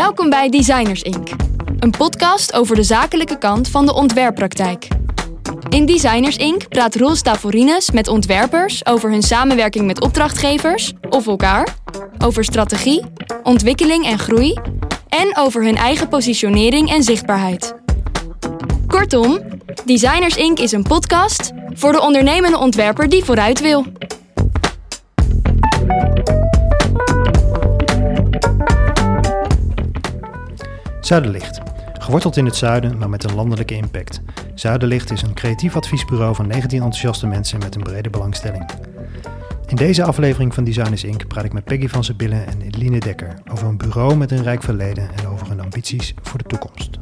Welkom 0.00 0.30
bij 0.30 0.48
Designers 0.48 1.02
Inc., 1.02 1.28
een 1.78 1.90
podcast 1.90 2.52
over 2.52 2.76
de 2.76 2.82
zakelijke 2.82 3.38
kant 3.38 3.68
van 3.68 3.86
de 3.86 3.94
ontwerppraktijk. 3.94 4.88
In 5.68 5.86
Designers 5.86 6.36
Inc. 6.36 6.68
praat 6.68 6.94
Roel 6.94 7.14
Stavorines 7.14 7.90
met 7.90 8.08
ontwerpers 8.08 8.86
over 8.86 9.10
hun 9.10 9.22
samenwerking 9.22 9.86
met 9.86 10.00
opdrachtgevers 10.00 10.92
of 11.08 11.26
elkaar, 11.26 11.76
over 12.18 12.44
strategie, 12.44 13.04
ontwikkeling 13.42 14.04
en 14.06 14.18
groei 14.18 14.58
en 15.08 15.36
over 15.36 15.64
hun 15.64 15.76
eigen 15.76 16.08
positionering 16.08 16.90
en 16.90 17.02
zichtbaarheid. 17.02 17.74
Kortom, 18.86 19.40
Designers 19.84 20.36
Inc. 20.36 20.58
is 20.58 20.72
een 20.72 20.82
podcast 20.82 21.50
voor 21.74 21.92
de 21.92 22.00
ondernemende 22.00 22.58
ontwerper 22.58 23.08
die 23.08 23.24
vooruit 23.24 23.60
wil. 23.60 23.86
Zuiderlicht. 31.10 31.60
Geworteld 31.98 32.36
in 32.36 32.44
het 32.44 32.56
zuiden, 32.56 32.98
maar 32.98 33.08
met 33.08 33.24
een 33.24 33.34
landelijke 33.34 33.74
impact. 33.74 34.20
Zuiderlicht 34.54 35.10
is 35.10 35.22
een 35.22 35.34
creatief 35.34 35.76
adviesbureau 35.76 36.34
van 36.34 36.46
19 36.46 36.78
enthousiaste 36.78 37.26
mensen 37.26 37.58
met 37.58 37.74
een 37.74 37.82
brede 37.82 38.10
belangstelling. 38.10 38.70
In 39.66 39.76
deze 39.76 40.04
aflevering 40.04 40.54
van 40.54 40.64
Designers 40.64 41.04
Inc. 41.04 41.26
praat 41.26 41.44
ik 41.44 41.52
met 41.52 41.64
Peggy 41.64 41.88
van 41.88 42.04
Zebillen 42.04 42.46
en 42.46 42.60
Eline 42.62 42.98
Dekker 42.98 43.34
over 43.52 43.66
een 43.66 43.76
bureau 43.76 44.16
met 44.16 44.30
een 44.30 44.42
rijk 44.42 44.62
verleden 44.62 45.08
en 45.16 45.26
over 45.26 45.48
hun 45.48 45.60
ambities 45.60 46.14
voor 46.22 46.38
de 46.38 46.44
toekomst. 46.44 46.98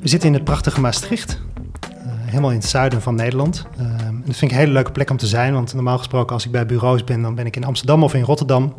We 0.00 0.08
zitten 0.08 0.28
in 0.28 0.34
het 0.34 0.44
prachtige 0.44 0.80
Maastricht, 0.80 1.40
uh, 1.82 1.96
helemaal 2.06 2.50
in 2.50 2.56
het 2.56 2.66
zuiden 2.66 3.02
van 3.02 3.14
Nederland. 3.14 3.66
Uh, 3.80 4.04
dat 4.24 4.36
vind 4.36 4.50
ik 4.50 4.50
een 4.50 4.62
hele 4.62 4.72
leuke 4.72 4.92
plek 4.92 5.10
om 5.10 5.16
te 5.16 5.26
zijn, 5.26 5.52
want 5.52 5.74
normaal 5.74 5.98
gesproken 5.98 6.34
als 6.34 6.44
ik 6.44 6.50
bij 6.50 6.66
bureaus 6.66 7.04
ben, 7.04 7.22
dan 7.22 7.34
ben 7.34 7.46
ik 7.46 7.56
in 7.56 7.64
Amsterdam 7.64 8.02
of 8.02 8.14
in 8.14 8.22
Rotterdam. 8.22 8.74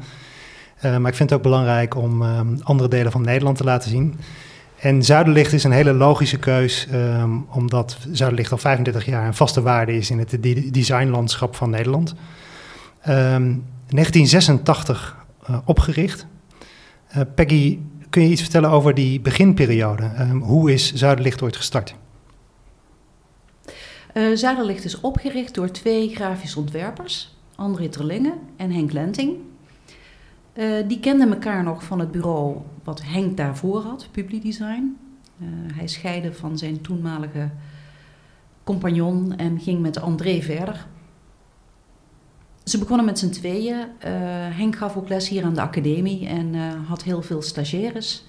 Uh, 0.78 0.98
maar 0.98 1.12
ik 1.12 1.18
vind 1.18 1.30
het 1.30 1.34
ook 1.40 1.44
belangrijk 1.44 1.96
om 1.96 2.22
um, 2.22 2.60
andere 2.64 2.90
delen 2.90 3.12
van 3.12 3.22
Nederland 3.22 3.58
te 3.58 3.64
laten 3.64 3.90
zien. 3.90 4.20
En 4.80 5.04
Zuiderlicht 5.04 5.54
is 5.54 5.64
een 5.64 5.72
hele 5.72 5.94
logische 5.94 6.38
keus, 6.38 6.88
um, 6.94 7.46
omdat 7.50 7.98
Zuiderlicht 8.12 8.52
al 8.52 8.58
35 8.58 9.06
jaar 9.06 9.28
een 9.28 9.34
vaste 9.34 9.62
waarde 9.62 9.96
is 9.96 10.10
in 10.10 10.20
het 10.20 10.38
designlandschap 10.74 11.56
van 11.56 11.70
Nederland. 11.70 12.10
Um, 13.08 13.64
1986 13.88 15.16
uh, 15.50 15.58
opgericht. 15.66 16.26
Uh, 17.16 17.22
Peggy, 17.36 17.80
kun 18.10 18.22
je 18.22 18.30
iets 18.30 18.42
vertellen 18.42 18.70
over 18.70 18.94
die 18.94 19.22
beginperiode? 19.22 20.10
Hoe 20.42 20.74
is 20.74 20.94
Zuiderlicht 20.94 21.42
ooit 21.42 21.56
gestart? 21.56 21.96
Uh, 24.16 24.32
is 24.84 25.02
opgericht 25.02 25.56
door 25.56 25.72
twee 25.72 26.16
grafisch 26.16 26.56
ontwerpers, 26.56 27.36
André 27.56 27.90
Terlingen 27.90 28.40
en 28.56 28.72
Henk 28.72 28.92
Lenting. 28.92 29.38
Uh, 30.54 30.88
die 30.88 31.00
kenden 31.00 31.34
elkaar 31.34 31.64
nog 31.64 31.84
van 31.84 32.00
het 32.00 32.12
bureau 32.12 32.58
wat 32.84 33.02
Henk 33.04 33.38
daarvoor 33.38 33.82
had, 33.82 34.08
Publidesign. 34.12 34.98
Uh, 35.42 35.48
hij 35.74 35.88
scheidde 35.88 36.34
van 36.34 36.58
zijn 36.58 36.82
toenmalige 36.82 37.50
compagnon 38.64 39.36
en 39.38 39.60
ging 39.60 39.82
met 39.82 40.02
André 40.02 40.42
verder. 40.42 40.88
Ze 42.64 42.78
begonnen 42.78 43.06
met 43.06 43.20
z'n 43.20 43.30
tweeën. 43.30 43.88
Henk 44.54 44.76
gaf 44.76 44.98
ook 44.98 45.10
les 45.10 45.30
hier 45.30 45.44
aan 45.44 45.54
de 45.54 45.62
academie 45.62 46.28
en 46.28 46.56
had 46.88 47.04
heel 47.04 47.22
veel 47.22 47.42
stagiaires. 47.42 48.26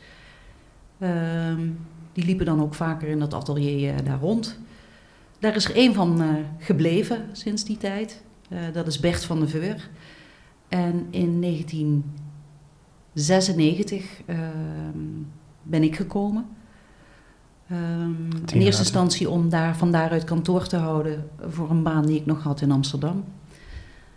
Ehm, 0.99 1.69
die 2.13 2.25
liepen 2.25 2.47
dan 2.47 2.63
ook 2.63 2.75
vaker 2.75 3.09
in 3.09 3.19
dat 3.19 3.35
atelier 3.35 4.05
daar 4.05 4.21
rond. 4.21 4.59
Daar 5.39 5.57
is 5.57 5.65
er 5.65 5.75
één 5.75 5.95
van 5.95 6.23
gebleven 6.59 7.29
sinds 7.33 7.65
die 7.65 7.77
tijd. 7.77 8.23
dat 8.73 8.87
is 8.87 9.01
Bert 9.01 9.25
van 9.25 9.41
de 9.41 9.49
Veur. 9.49 9.89
En 10.69 11.07
in 11.11 11.41
1996 11.41 14.21
uh, 14.27 14.39
ben 15.63 15.83
ik 15.83 15.97
gekomen. 15.97 16.47
Um, 17.73 18.29
in 18.53 18.61
eerste 18.61 18.83
instantie 18.83 19.31
om 19.31 19.49
daar, 19.49 19.77
van 19.77 19.91
daaruit 19.91 20.25
kantoor 20.25 20.67
te 20.67 20.77
houden 20.77 21.31
voor 21.49 21.71
een 21.71 21.83
baan 21.83 22.07
die 22.07 22.17
ik 22.17 22.27
nog 22.27 22.43
had 22.43 22.61
in 22.61 22.71
Amsterdam. 22.71 23.25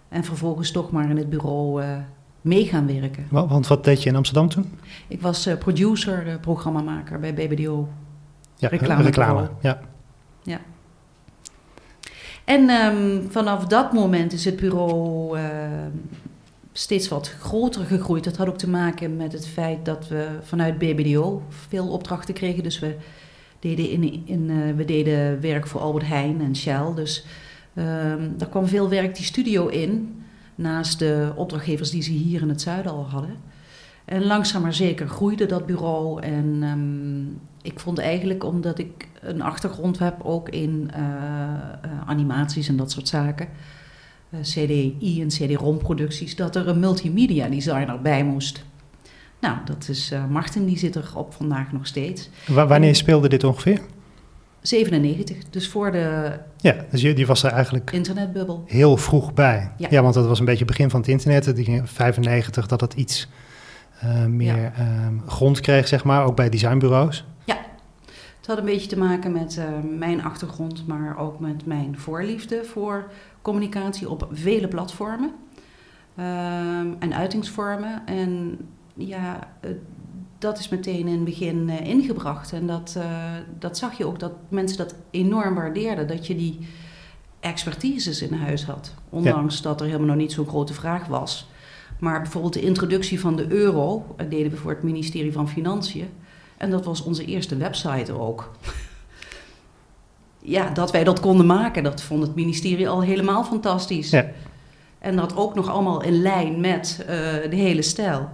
En 0.10 0.24
vervolgens 0.24 0.72
toch 0.72 0.92
maar 0.92 1.10
in 1.10 1.18
het 1.18 1.30
bureau 1.30 1.84
uh, 1.84 1.98
mee 2.42 2.66
gaan 2.66 2.88
werken. 2.88 3.26
Want 3.30 3.68
wat 3.68 3.84
deed 3.84 4.04
je 4.04 4.10
in 4.10 4.16
Amsterdam 4.16 4.50
toen? 4.50 4.80
Ik 5.08 5.22
was 5.22 5.50
producer, 5.60 6.40
programmamaker 6.40 7.20
bij 7.20 7.34
BBDO. 7.34 7.88
Ja, 8.56 8.68
reclame. 8.68 9.04
reclame 9.04 9.50
ja. 9.62 9.80
ja. 10.44 10.60
En 12.50 12.70
um, 12.70 13.32
vanaf 13.32 13.66
dat 13.66 13.94
moment 13.94 14.34
is 14.34 14.46
het 14.46 14.56
bureau 14.56 15.40
uh, 15.40 15.46
steeds 16.72 17.08
wat 17.08 17.28
groter 17.28 17.86
gegroeid. 17.86 18.24
Dat 18.24 18.38
had 18.38 18.48
ook 18.48 18.58
te 18.58 18.70
maken 18.70 19.18
met 19.18 19.32
het 19.32 19.48
feit 19.48 19.86
dat 19.86 20.08
we 20.08 20.28
vanuit 20.42 20.78
BBDO 20.78 21.44
veel 21.50 21.88
opdrachten 21.88 22.34
kregen. 22.34 22.64
Dus 22.64 22.80
we 22.80 22.96
deden, 23.60 23.90
in, 23.90 24.24
in, 24.26 24.50
uh, 24.50 24.76
we 24.76 24.86
deden 24.86 25.42
werk 25.42 25.68
voor 25.68 25.82
Albert 25.82 26.08
Heijn 26.08 26.42
en 26.42 26.56
Shell. 26.56 26.94
Dus 26.96 27.26
um, 27.76 28.34
daar 28.38 28.50
kwam 28.50 28.68
veel 28.68 28.90
werk 28.90 29.16
die 29.16 29.26
studio 29.26 29.68
in. 29.68 30.24
Naast 30.56 31.00
de 31.00 31.32
opdrachtgevers 31.36 31.90
die 31.90 32.02
ze 32.02 32.12
hier 32.12 32.42
in 32.42 32.50
het 32.50 32.62
zuiden 32.62 32.92
al 32.92 33.06
hadden. 33.10 33.36
En 34.06 34.26
langzaam 34.26 34.62
maar 34.62 34.74
zeker 34.74 35.08
groeide 35.08 35.46
dat 35.46 35.66
bureau. 35.66 36.22
En 36.22 36.64
ik 37.62 37.80
vond 37.80 38.00
eigenlijk, 38.00 38.44
omdat 38.44 38.80
ik 38.80 39.08
een 39.22 39.42
achtergrond 39.42 40.00
heb 40.00 40.24
ook 40.24 40.50
in 40.50 40.92
uh, 40.96 41.00
uh, 41.00 41.92
animaties 42.06 42.68
en 42.68 42.76
dat 42.76 42.92
soort 42.92 43.08
zaken, 43.08 43.48
uh, 44.30 44.40
CDI 44.42 45.22
en 45.22 45.28
CD-ROM 45.28 45.78
producties, 45.78 46.36
dat 46.36 46.56
er 46.56 46.68
een 46.68 46.80
multimedia 46.80 47.48
designer 47.48 48.02
bij 48.02 48.24
moest. 48.24 48.66
Nou, 49.42 49.58
dat 49.66 49.90
is 49.90 50.14
Martin, 50.30 50.66
die 50.66 50.78
zit 50.78 50.96
er 50.96 51.12
op 51.16 51.34
vandaag 51.34 51.72
nog 51.72 51.88
steeds. 51.88 52.30
W 52.48 52.56
wanneer 52.56 52.96
speelde 52.96 53.30
dit 53.30 53.44
ongeveer? 53.44 53.82
97, 54.62 55.38
dus 55.50 55.68
voor 55.68 55.92
de. 55.92 56.32
Ja, 56.58 56.76
dus 56.92 57.02
die 57.02 57.28
was 57.28 57.44
er 57.44 57.52
eigenlijk. 57.52 57.92
Internetbubbel. 57.92 58.64
Heel 58.66 58.98
vroeg 58.98 59.34
bij. 59.34 59.72
Ja. 59.78 59.88
ja, 59.92 60.02
want 60.02 60.14
dat 60.14 60.28
was 60.28 60.40
een 60.40 60.46
beetje 60.46 60.66
het 60.66 60.72
begin 60.72 60.90
van 60.90 61.00
het 61.00 61.10
internet. 61.10 61.56
Die 61.56 61.66
ging 61.66 61.90
95 61.90 62.68
dat 62.68 62.82
het 62.82 62.94
iets 62.94 63.30
uh, 64.04 64.26
meer 64.26 64.58
ja. 64.58 65.06
um, 65.08 65.22
grond 65.28 65.60
kreeg, 65.60 65.88
zeg 65.88 66.04
maar, 66.04 66.26
ook 66.26 66.36
bij 66.36 66.50
designbureaus. 66.50 67.26
Had 68.50 68.58
een 68.58 68.66
beetje 68.66 68.88
te 68.88 68.98
maken 68.98 69.32
met 69.32 69.58
uh, 69.58 69.98
mijn 69.98 70.24
achtergrond, 70.24 70.88
maar 70.88 71.18
ook 71.18 71.40
met 71.40 71.66
mijn 71.66 71.98
voorliefde 71.98 72.64
voor 72.64 73.12
communicatie 73.42 74.10
op 74.10 74.28
vele 74.32 74.68
platformen 74.68 75.32
um, 76.18 76.96
en 77.00 77.14
uitingsvormen. 77.14 78.02
En 78.06 78.58
ja, 78.94 79.48
uh, 79.66 79.72
dat 80.38 80.60
is 80.60 80.70
meteen 80.70 81.08
in 81.08 81.16
het 81.16 81.24
begin 81.24 81.68
uh, 81.68 81.82
ingebracht. 81.82 82.54
En 82.54 82.68
dat, 82.68 82.98
dat 83.60 83.78
zag 83.78 83.98
je 83.98 84.06
ook, 84.06 84.20
dat 84.20 84.32
mensen 84.48 84.78
dat 84.78 84.96
enorm 85.12 85.56
waardeerden. 85.56 86.08
Dat 86.08 86.28
je 86.28 86.36
die 86.36 86.60
expertises 87.40 88.22
in 88.22 88.34
huis 88.34 88.66
had. 88.66 88.94
Ondanks 89.10 89.56
ja. 89.56 89.62
dat 89.62 89.80
er 89.80 89.86
helemaal 89.86 90.08
nog 90.08 90.16
niet 90.16 90.32
zo'n 90.32 90.48
grote 90.48 90.74
vraag 90.74 91.08
was. 91.08 91.50
Maar 92.00 92.22
bijvoorbeeld 92.22 92.54
de 92.54 92.62
introductie 92.62 93.20
van 93.20 93.36
de 93.36 93.52
euro 93.52 94.06
dat 94.18 94.32
deden 94.32 94.52
we 94.52 94.58
voor 94.58 94.72
het 94.72 94.84
ministerie 94.84 95.34
van 95.34 95.50
Financiën. 95.50 96.10
En 96.60 96.70
dat 96.70 96.86
was 96.86 97.04
onze 97.04 97.26
eerste 97.26 97.58
website 97.58 98.20
ook. 98.20 98.52
ja, 100.56 100.70
dat 100.70 100.92
wij 100.92 101.04
dat 101.04 101.20
konden 101.20 101.46
maken, 101.46 101.84
dat 101.84 102.02
vond 102.02 102.22
het 102.22 102.36
ministerie 102.36 102.90
al 102.90 103.02
helemaal 103.02 103.44
fantastisch. 103.44 104.10
Ja. 104.10 104.26
En 105.00 105.16
dat 105.16 105.36
ook 105.36 105.56
nog 105.56 105.70
allemaal 105.70 106.04
in 106.04 106.22
lijn 106.22 106.60
met 106.60 106.98
uh, 107.02 107.08
de 107.50 107.56
hele 107.56 107.82
stijl. 107.82 108.30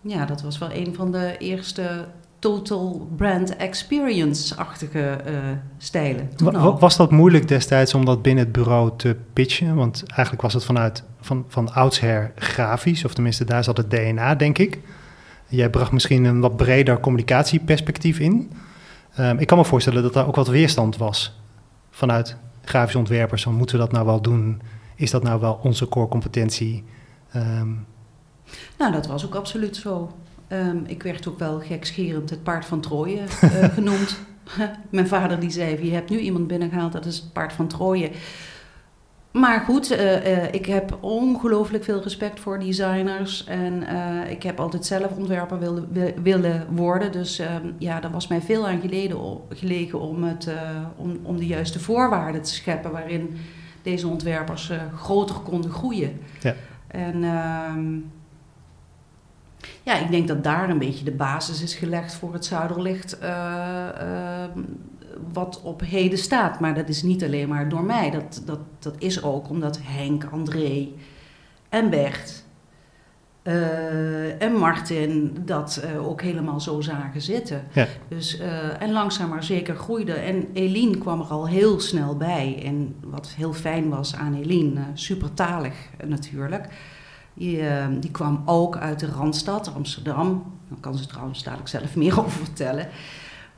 Ja, 0.00 0.24
dat 0.24 0.42
was 0.42 0.58
wel 0.58 0.72
een 0.72 0.94
van 0.94 1.12
de 1.12 1.36
eerste 1.38 2.06
total 2.38 3.08
brand 3.16 3.56
experience-achtige 3.56 5.18
uh, 5.26 5.34
stijlen. 5.78 6.30
Was 6.78 6.96
dat 6.96 7.10
moeilijk 7.10 7.48
destijds 7.48 7.94
om 7.94 8.04
dat 8.04 8.22
binnen 8.22 8.44
het 8.44 8.52
bureau 8.52 8.90
te 8.96 9.16
pitchen? 9.32 9.74
Want 9.74 10.02
eigenlijk 10.06 10.42
was 10.42 10.54
het 10.54 10.64
vanuit 10.64 11.04
van, 11.20 11.44
van 11.48 11.72
oudsher 11.72 12.32
grafisch, 12.36 13.04
of 13.04 13.14
tenminste 13.14 13.44
daar 13.44 13.64
zat 13.64 13.76
het 13.76 13.90
DNA, 13.90 14.34
denk 14.34 14.58
ik. 14.58 14.78
Jij 15.50 15.70
bracht 15.70 15.92
misschien 15.92 16.24
een 16.24 16.40
wat 16.40 16.56
breder 16.56 17.00
communicatieperspectief 17.00 18.18
in. 18.18 18.50
Um, 19.18 19.38
ik 19.38 19.46
kan 19.46 19.58
me 19.58 19.64
voorstellen 19.64 20.02
dat 20.02 20.12
daar 20.12 20.26
ook 20.26 20.36
wat 20.36 20.48
weerstand 20.48 20.96
was 20.96 21.40
vanuit 21.90 22.36
grafisch 22.64 22.94
ontwerpers. 22.94 23.42
Van, 23.42 23.54
moeten 23.54 23.76
we 23.76 23.82
dat 23.82 23.92
nou 23.92 24.06
wel 24.06 24.20
doen? 24.20 24.62
Is 24.94 25.10
dat 25.10 25.22
nou 25.22 25.40
wel 25.40 25.60
onze 25.62 25.88
core 25.88 26.08
competentie? 26.08 26.84
Um, 27.36 27.86
nou, 28.78 28.92
dat 28.92 29.06
was 29.06 29.24
ook 29.24 29.34
absoluut 29.34 29.76
zo. 29.76 30.12
Um, 30.48 30.84
ik 30.86 31.02
werd 31.02 31.28
ook 31.28 31.38
wel 31.38 31.60
gekscherend 31.60 32.30
het 32.30 32.42
paard 32.42 32.64
van 32.64 32.80
Troje 32.80 33.20
uh, 33.44 33.64
genoemd. 33.78 34.18
Mijn 34.90 35.08
vader 35.08 35.40
die 35.40 35.50
zei, 35.50 35.84
je 35.84 35.92
hebt 35.92 36.10
nu 36.10 36.18
iemand 36.18 36.46
binnengehaald, 36.46 36.92
dat 36.92 37.06
is 37.06 37.16
het 37.16 37.32
paard 37.32 37.52
van 37.52 37.68
Troje. 37.68 38.10
Maar 39.30 39.60
goed, 39.60 39.92
uh, 39.92 40.26
uh, 40.26 40.52
ik 40.52 40.66
heb 40.66 40.98
ongelooflijk 41.00 41.84
veel 41.84 42.02
respect 42.02 42.40
voor 42.40 42.58
designers. 42.58 43.44
En 43.44 43.82
uh, 43.82 44.30
ik 44.30 44.42
heb 44.42 44.60
altijd 44.60 44.86
zelf 44.86 45.16
ontwerper 45.16 45.58
wilde, 45.58 46.14
willen 46.22 46.66
worden. 46.70 47.12
Dus 47.12 47.38
um, 47.38 47.74
ja, 47.78 48.02
er 48.02 48.10
was 48.10 48.28
mij 48.28 48.40
veel 48.40 48.68
aan 48.68 48.80
geleden, 48.80 49.40
gelegen 49.48 50.00
om, 50.00 50.22
het, 50.22 50.48
om, 50.96 51.18
om 51.22 51.36
de 51.36 51.46
juiste 51.46 51.78
voorwaarden 51.78 52.42
te 52.42 52.54
scheppen... 52.54 52.90
waarin 52.90 53.36
deze 53.82 54.08
ontwerpers 54.08 54.72
groter 54.94 55.36
konden 55.36 55.70
groeien. 55.70 56.20
Ja. 56.40 56.54
En 56.86 57.24
ehm, 57.24 57.94
ja, 59.82 59.98
ik 59.98 60.10
denk 60.10 60.28
dat 60.28 60.44
daar 60.44 60.70
een 60.70 60.78
beetje 60.78 61.04
de 61.04 61.10
basis 61.10 61.62
is 61.62 61.74
gelegd 61.74 62.14
voor 62.14 62.32
het 62.32 62.44
Zuiderlicht. 62.44 63.18
Wat 65.32 65.60
op 65.62 65.80
heden 65.80 66.18
staat. 66.18 66.60
Maar 66.60 66.74
dat 66.74 66.88
is 66.88 67.02
niet 67.02 67.24
alleen 67.24 67.48
maar 67.48 67.68
door 67.68 67.84
mij. 67.84 68.10
Dat, 68.10 68.42
dat, 68.46 68.60
dat 68.78 68.94
is 68.98 69.22
ook 69.22 69.48
omdat 69.48 69.78
Henk, 69.82 70.24
André 70.32 70.88
en 71.68 71.90
Bert 71.90 72.44
uh, 73.42 74.42
en 74.42 74.52
Martin 74.52 75.36
dat 75.44 75.82
uh, 75.84 76.08
ook 76.08 76.22
helemaal 76.22 76.60
zo 76.60 76.80
zagen 76.80 77.22
zitten. 77.22 77.62
Ja. 77.72 77.86
Dus, 78.08 78.40
uh, 78.40 78.82
en 78.82 78.92
langzaam 78.92 79.28
maar 79.28 79.44
zeker 79.44 79.76
groeide. 79.76 80.12
En 80.12 80.48
Eline 80.52 80.98
kwam 80.98 81.20
er 81.20 81.26
al 81.26 81.48
heel 81.48 81.80
snel 81.80 82.16
bij. 82.16 82.62
En 82.64 82.94
wat 83.04 83.28
heel 83.28 83.52
fijn 83.52 83.88
was 83.88 84.14
aan 84.14 84.34
Eline, 84.34 84.80
supertalig 84.94 85.74
natuurlijk. 86.06 86.68
Die, 87.34 87.62
die 88.00 88.10
kwam 88.10 88.42
ook 88.44 88.76
uit 88.76 89.00
de 89.00 89.06
Randstad, 89.06 89.74
Amsterdam. 89.74 90.52
Daar 90.68 90.78
kan 90.80 90.96
ze 90.96 91.06
trouwens 91.06 91.42
dadelijk 91.42 91.68
zelf 91.68 91.96
meer 92.02 92.18
over 92.18 92.44
vertellen. 92.44 92.88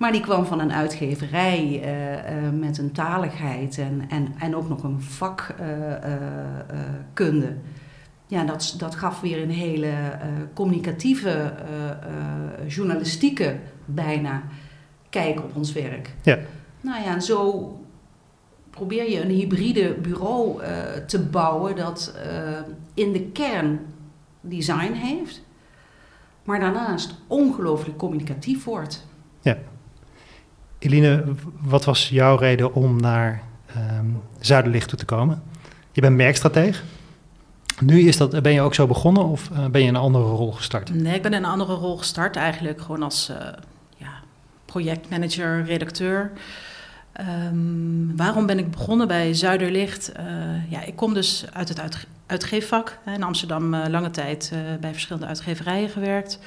Maar 0.02 0.12
die 0.12 0.20
kwam 0.20 0.44
van 0.44 0.60
een 0.60 0.72
uitgeverij 0.72 1.82
uh, 1.84 2.12
uh, 2.12 2.50
met 2.50 2.78
een 2.78 2.92
taligheid 2.92 3.78
en, 3.78 4.04
en, 4.08 4.34
en 4.38 4.56
ook 4.56 4.68
nog 4.68 4.82
een 4.82 5.00
vakkunde. 5.00 5.56
Uh, 7.46 7.52
ja, 8.26 8.44
dat, 8.44 8.74
dat 8.78 8.94
gaf 8.94 9.20
weer 9.20 9.42
een 9.42 9.50
hele 9.50 9.92
communicatieve, 10.54 11.52
journalistieke 12.66 13.56
bijna 13.84 14.42
kijk 15.10 15.38
op 15.38 15.56
ons 15.56 15.72
werk. 15.72 16.14
Ja. 16.22 16.38
Nou 16.80 17.02
ja, 17.02 17.14
en 17.14 17.22
zo 17.22 17.70
probeer 18.70 19.10
je 19.10 19.22
een 19.22 19.30
hybride 19.30 19.94
bureau 19.94 20.62
te 21.06 21.20
bouwen 21.20 21.76
dat 21.76 22.14
in 22.94 23.12
de 23.12 23.22
kern 23.22 23.80
design 24.40 24.92
heeft, 24.92 25.42
maar 26.44 26.60
daarnaast 26.60 27.14
ongelooflijk 27.26 27.98
communicatief 27.98 28.64
wordt. 28.64 29.06
Ja. 29.40 29.58
Eline, 30.82 31.24
wat 31.60 31.84
was 31.84 32.08
jouw 32.08 32.36
reden 32.36 32.74
om 32.74 33.00
naar 33.00 33.42
um, 33.98 34.22
Zuiderlicht 34.40 34.88
toe 34.88 34.98
te 34.98 35.04
komen? 35.04 35.42
Je 35.92 36.00
bent 36.00 36.16
merkstrateeg. 36.16 36.82
Nu 37.80 38.00
is 38.00 38.16
dat, 38.16 38.42
ben 38.42 38.52
je 38.52 38.60
ook 38.60 38.74
zo 38.74 38.86
begonnen 38.86 39.24
of 39.24 39.48
uh, 39.52 39.66
ben 39.66 39.80
je 39.80 39.86
in 39.86 39.94
een 39.94 40.00
andere 40.00 40.24
rol 40.24 40.52
gestart? 40.52 40.94
Nee, 40.94 41.14
ik 41.14 41.22
ben 41.22 41.32
in 41.32 41.38
een 41.38 41.50
andere 41.50 41.74
rol 41.74 41.96
gestart 41.96 42.36
eigenlijk 42.36 42.80
gewoon 42.80 43.02
als 43.02 43.30
uh, 43.30 43.36
ja, 43.96 44.12
projectmanager, 44.64 45.64
redacteur. 45.64 46.30
Um, 47.46 48.16
waarom 48.16 48.46
ben 48.46 48.58
ik 48.58 48.70
begonnen 48.70 49.08
bij 49.08 49.34
Zuiderlicht? 49.34 50.12
Uh, 50.16 50.70
ja, 50.70 50.82
ik 50.82 50.96
kom 50.96 51.14
dus 51.14 51.44
uit 51.52 51.68
het 51.68 51.80
uitge 51.80 52.06
uitgeefvak. 52.26 52.98
In 53.06 53.22
Amsterdam 53.22 53.76
lange 53.76 54.10
tijd 54.10 54.52
bij 54.80 54.92
verschillende 54.92 55.26
uitgeverijen 55.26 55.88
gewerkt 55.88 56.38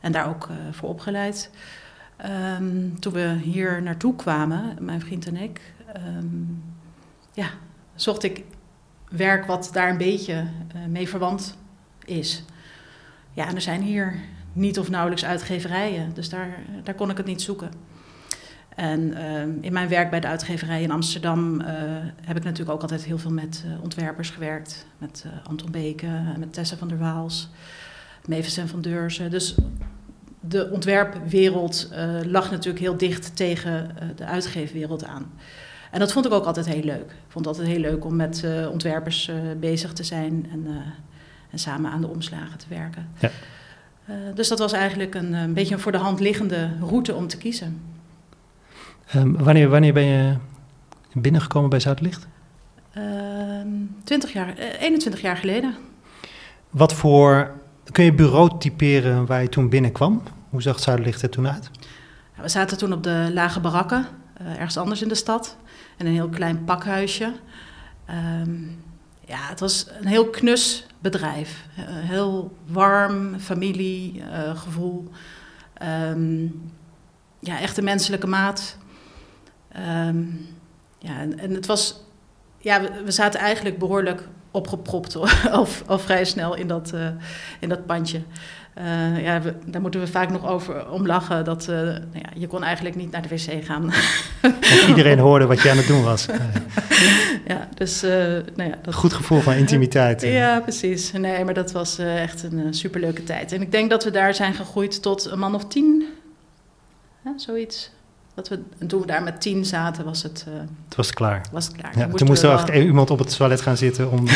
en 0.00 0.12
daar 0.12 0.28
ook 0.28 0.48
voor 0.70 0.88
opgeleid. 0.88 1.50
Um, 2.58 3.00
toen 3.00 3.12
we 3.12 3.38
hier 3.42 3.82
naartoe 3.82 4.16
kwamen, 4.16 4.76
mijn 4.80 5.00
vriend 5.00 5.26
en 5.26 5.36
ik, 5.36 5.74
um, 5.96 6.62
ja, 7.32 7.48
zocht 7.94 8.22
ik 8.22 8.44
werk 9.08 9.46
wat 9.46 9.70
daar 9.72 9.90
een 9.90 9.98
beetje 9.98 10.34
uh, 10.76 10.86
mee 10.88 11.08
verwant 11.08 11.56
is. 12.04 12.44
Ja, 13.32 13.48
en 13.48 13.54
er 13.54 13.60
zijn 13.60 13.82
hier 13.82 14.14
niet 14.52 14.78
of 14.78 14.90
nauwelijks 14.90 15.24
uitgeverijen, 15.24 16.14
dus 16.14 16.28
daar, 16.28 16.58
daar 16.82 16.94
kon 16.94 17.10
ik 17.10 17.16
het 17.16 17.26
niet 17.26 17.42
zoeken. 17.42 17.70
En 18.74 19.24
um, 19.32 19.58
in 19.60 19.72
mijn 19.72 19.88
werk 19.88 20.10
bij 20.10 20.20
de 20.20 20.26
uitgeverij 20.26 20.82
in 20.82 20.90
Amsterdam 20.90 21.60
uh, 21.60 21.66
heb 22.22 22.36
ik 22.36 22.44
natuurlijk 22.44 22.70
ook 22.70 22.82
altijd 22.82 23.04
heel 23.04 23.18
veel 23.18 23.32
met 23.32 23.64
uh, 23.66 23.82
ontwerpers 23.82 24.30
gewerkt. 24.30 24.86
Met 24.98 25.26
Anton 25.44 25.70
Beke, 25.70 26.34
met 26.38 26.52
Tessa 26.52 26.76
van 26.76 26.88
der 26.88 26.98
Waals, 26.98 27.50
Mavis 28.28 28.56
en 28.56 28.68
van 28.68 28.80
Deurzen. 28.80 29.30
Dus 29.30 29.54
de 30.48 30.70
ontwerpwereld 30.70 31.88
uh, 31.92 32.20
lag 32.24 32.50
natuurlijk 32.50 32.78
heel 32.78 32.96
dicht 32.96 33.36
tegen 33.36 33.72
uh, 33.72 34.08
de 34.16 34.24
uitgeefwereld 34.24 35.04
aan. 35.04 35.32
En 35.90 35.98
dat 35.98 36.12
vond 36.12 36.26
ik 36.26 36.32
ook 36.32 36.44
altijd 36.44 36.66
heel 36.66 36.82
leuk. 36.82 37.10
Ik 37.10 37.28
vond 37.28 37.46
het 37.46 37.56
altijd 37.56 37.74
heel 37.74 37.90
leuk 37.90 38.04
om 38.04 38.16
met 38.16 38.42
uh, 38.44 38.70
ontwerpers 38.70 39.30
bezig 39.60 39.92
te 39.92 40.04
zijn 40.04 40.46
en, 40.52 40.66
en, 41.50 41.58
samen 41.58 41.90
aan 41.90 42.00
de 42.00 42.06
omslagen 42.06 42.58
te 42.58 42.66
werken. 42.68 43.08
Ja. 43.18 43.30
dus 44.34 44.48
dat 44.48 44.58
was 44.58 44.72
eigenlijk 44.72 45.14
een, 45.14 45.32
een, 45.32 45.54
beetje 45.54 45.74
een 45.74 45.80
voor 45.80 45.92
de 45.92 45.98
hand 45.98 46.20
liggende 46.20 46.70
route 46.80 47.14
om 47.14 47.26
te 47.26 47.36
kiezen. 47.36 47.80
Um, 49.16 49.36
wanneer, 49.36 49.68
wanneer 49.68 49.92
ben 49.92 50.04
je 50.04 50.36
binnengekomen 51.12 51.70
bij 51.70 51.80
Zuidlicht? 51.80 52.26
20 54.04 54.34
Ehm, 54.34 54.38
jaar, 54.38 54.56
21 54.56 55.20
jaar 55.20 55.36
geleden. 55.36 55.74
Wat 56.70 56.92
voor 56.92 57.50
Kun 57.92 58.04
je 58.04 58.12
bureau 58.12 58.58
typeren 58.58 59.26
waar 59.26 59.42
je 59.42 59.48
toen 59.48 59.68
binnenkwam? 59.68 60.22
Hoe 60.50 60.62
zag 60.62 60.80
Zuiderlicht 60.80 61.22
er 61.22 61.30
toen 61.30 61.48
uit? 61.48 61.70
We 62.34 62.48
zaten 62.48 62.78
toen 62.78 62.92
op 62.92 63.02
de 63.02 63.30
lage 63.32 63.60
barakken, 63.60 64.06
uh, 64.40 64.52
ergens 64.52 64.76
anders 64.76 65.02
in 65.02 65.08
de 65.08 65.14
stad. 65.14 65.56
In 65.96 66.06
een 66.06 66.12
heel 66.12 66.28
klein 66.28 66.64
pakhuisje. 66.64 67.32
Um, 68.42 68.82
ja, 69.20 69.38
het 69.48 69.60
was 69.60 69.86
een 70.00 70.06
heel 70.06 70.30
knus 70.30 70.86
bedrijf. 70.98 71.66
Uh, 71.78 71.84
heel 71.88 72.56
warm, 72.66 73.38
familiegevoel. 73.38 75.10
Uh, 75.82 76.08
um, 76.08 76.62
ja, 77.40 77.60
echt 77.60 77.76
een 77.76 77.84
menselijke 77.84 78.26
maat. 78.26 78.78
Um, 79.76 80.46
ja, 80.98 81.20
en, 81.20 81.54
het 81.54 81.66
was... 81.66 82.02
Ja, 82.58 82.80
we 83.04 83.10
zaten 83.10 83.40
eigenlijk 83.40 83.78
behoorlijk 83.78 84.28
opgepropt 84.54 85.16
al, 85.50 85.66
al 85.86 85.98
vrij 85.98 86.24
snel 86.24 86.54
in 86.54 86.68
dat, 86.68 86.92
uh, 86.94 87.06
in 87.60 87.68
dat 87.68 87.86
pandje. 87.86 88.20
Uh, 88.78 89.22
ja, 89.22 89.40
we, 89.40 89.54
daar 89.66 89.80
moeten 89.80 90.00
we 90.00 90.06
vaak 90.06 90.30
nog 90.30 90.46
over 90.46 90.90
om 90.90 91.06
lachen. 91.06 91.44
Dat, 91.44 91.62
uh, 91.62 91.76
nou 91.76 92.00
ja, 92.12 92.28
je 92.34 92.46
kon 92.46 92.62
eigenlijk 92.62 92.96
niet 92.96 93.10
naar 93.10 93.22
de 93.22 93.28
wc 93.28 93.64
gaan. 93.64 93.92
Iedereen 94.88 95.18
hoorde 95.18 95.46
wat 95.46 95.62
je 95.62 95.70
aan 95.70 95.76
het 95.76 95.86
doen 95.86 96.02
was. 96.02 96.26
ja, 97.52 97.68
dus... 97.74 98.02
nou 98.54 98.70
ja, 98.70 98.78
dat, 98.82 98.94
Goed 98.94 99.12
gevoel 99.12 99.40
van 99.40 99.52
intimiteit. 99.52 100.22
ja, 100.22 100.60
precies. 100.60 101.12
Nee, 101.12 101.44
maar 101.44 101.54
dat 101.54 101.72
was 101.72 101.98
echt 101.98 102.42
een 102.42 102.74
superleuke 102.74 103.24
tijd. 103.24 103.52
En 103.52 103.62
ik 103.62 103.72
denk 103.72 103.90
dat 103.90 104.04
we 104.04 104.10
daar 104.10 104.34
zijn 104.34 104.54
gegroeid 104.54 105.02
tot 105.02 105.24
een 105.24 105.38
man 105.38 105.54
of 105.54 105.64
tien. 105.66 106.04
zoiets. 107.36 107.90
Dat 108.34 108.48
we, 108.48 108.62
en 108.78 108.86
toen 108.86 109.00
we 109.00 109.06
daar 109.06 109.22
met 109.22 109.40
tien 109.40 109.64
zaten, 109.64 110.04
was 110.04 110.22
het... 110.22 110.44
Uh, 110.48 110.54
het 110.84 110.96
was 110.96 111.12
klaar. 111.12 111.46
Was 111.52 111.66
het 111.66 111.76
klaar. 111.76 111.98
Ja, 111.98 112.06
toen, 112.06 112.16
toen 112.16 112.26
moest 112.26 112.42
er 112.42 112.48
wel... 112.48 112.58
echt 112.58 112.68
iemand 112.68 113.10
op 113.10 113.18
het 113.18 113.36
toilet 113.36 113.60
gaan 113.60 113.76
zitten 113.76 114.10
om... 114.10 114.26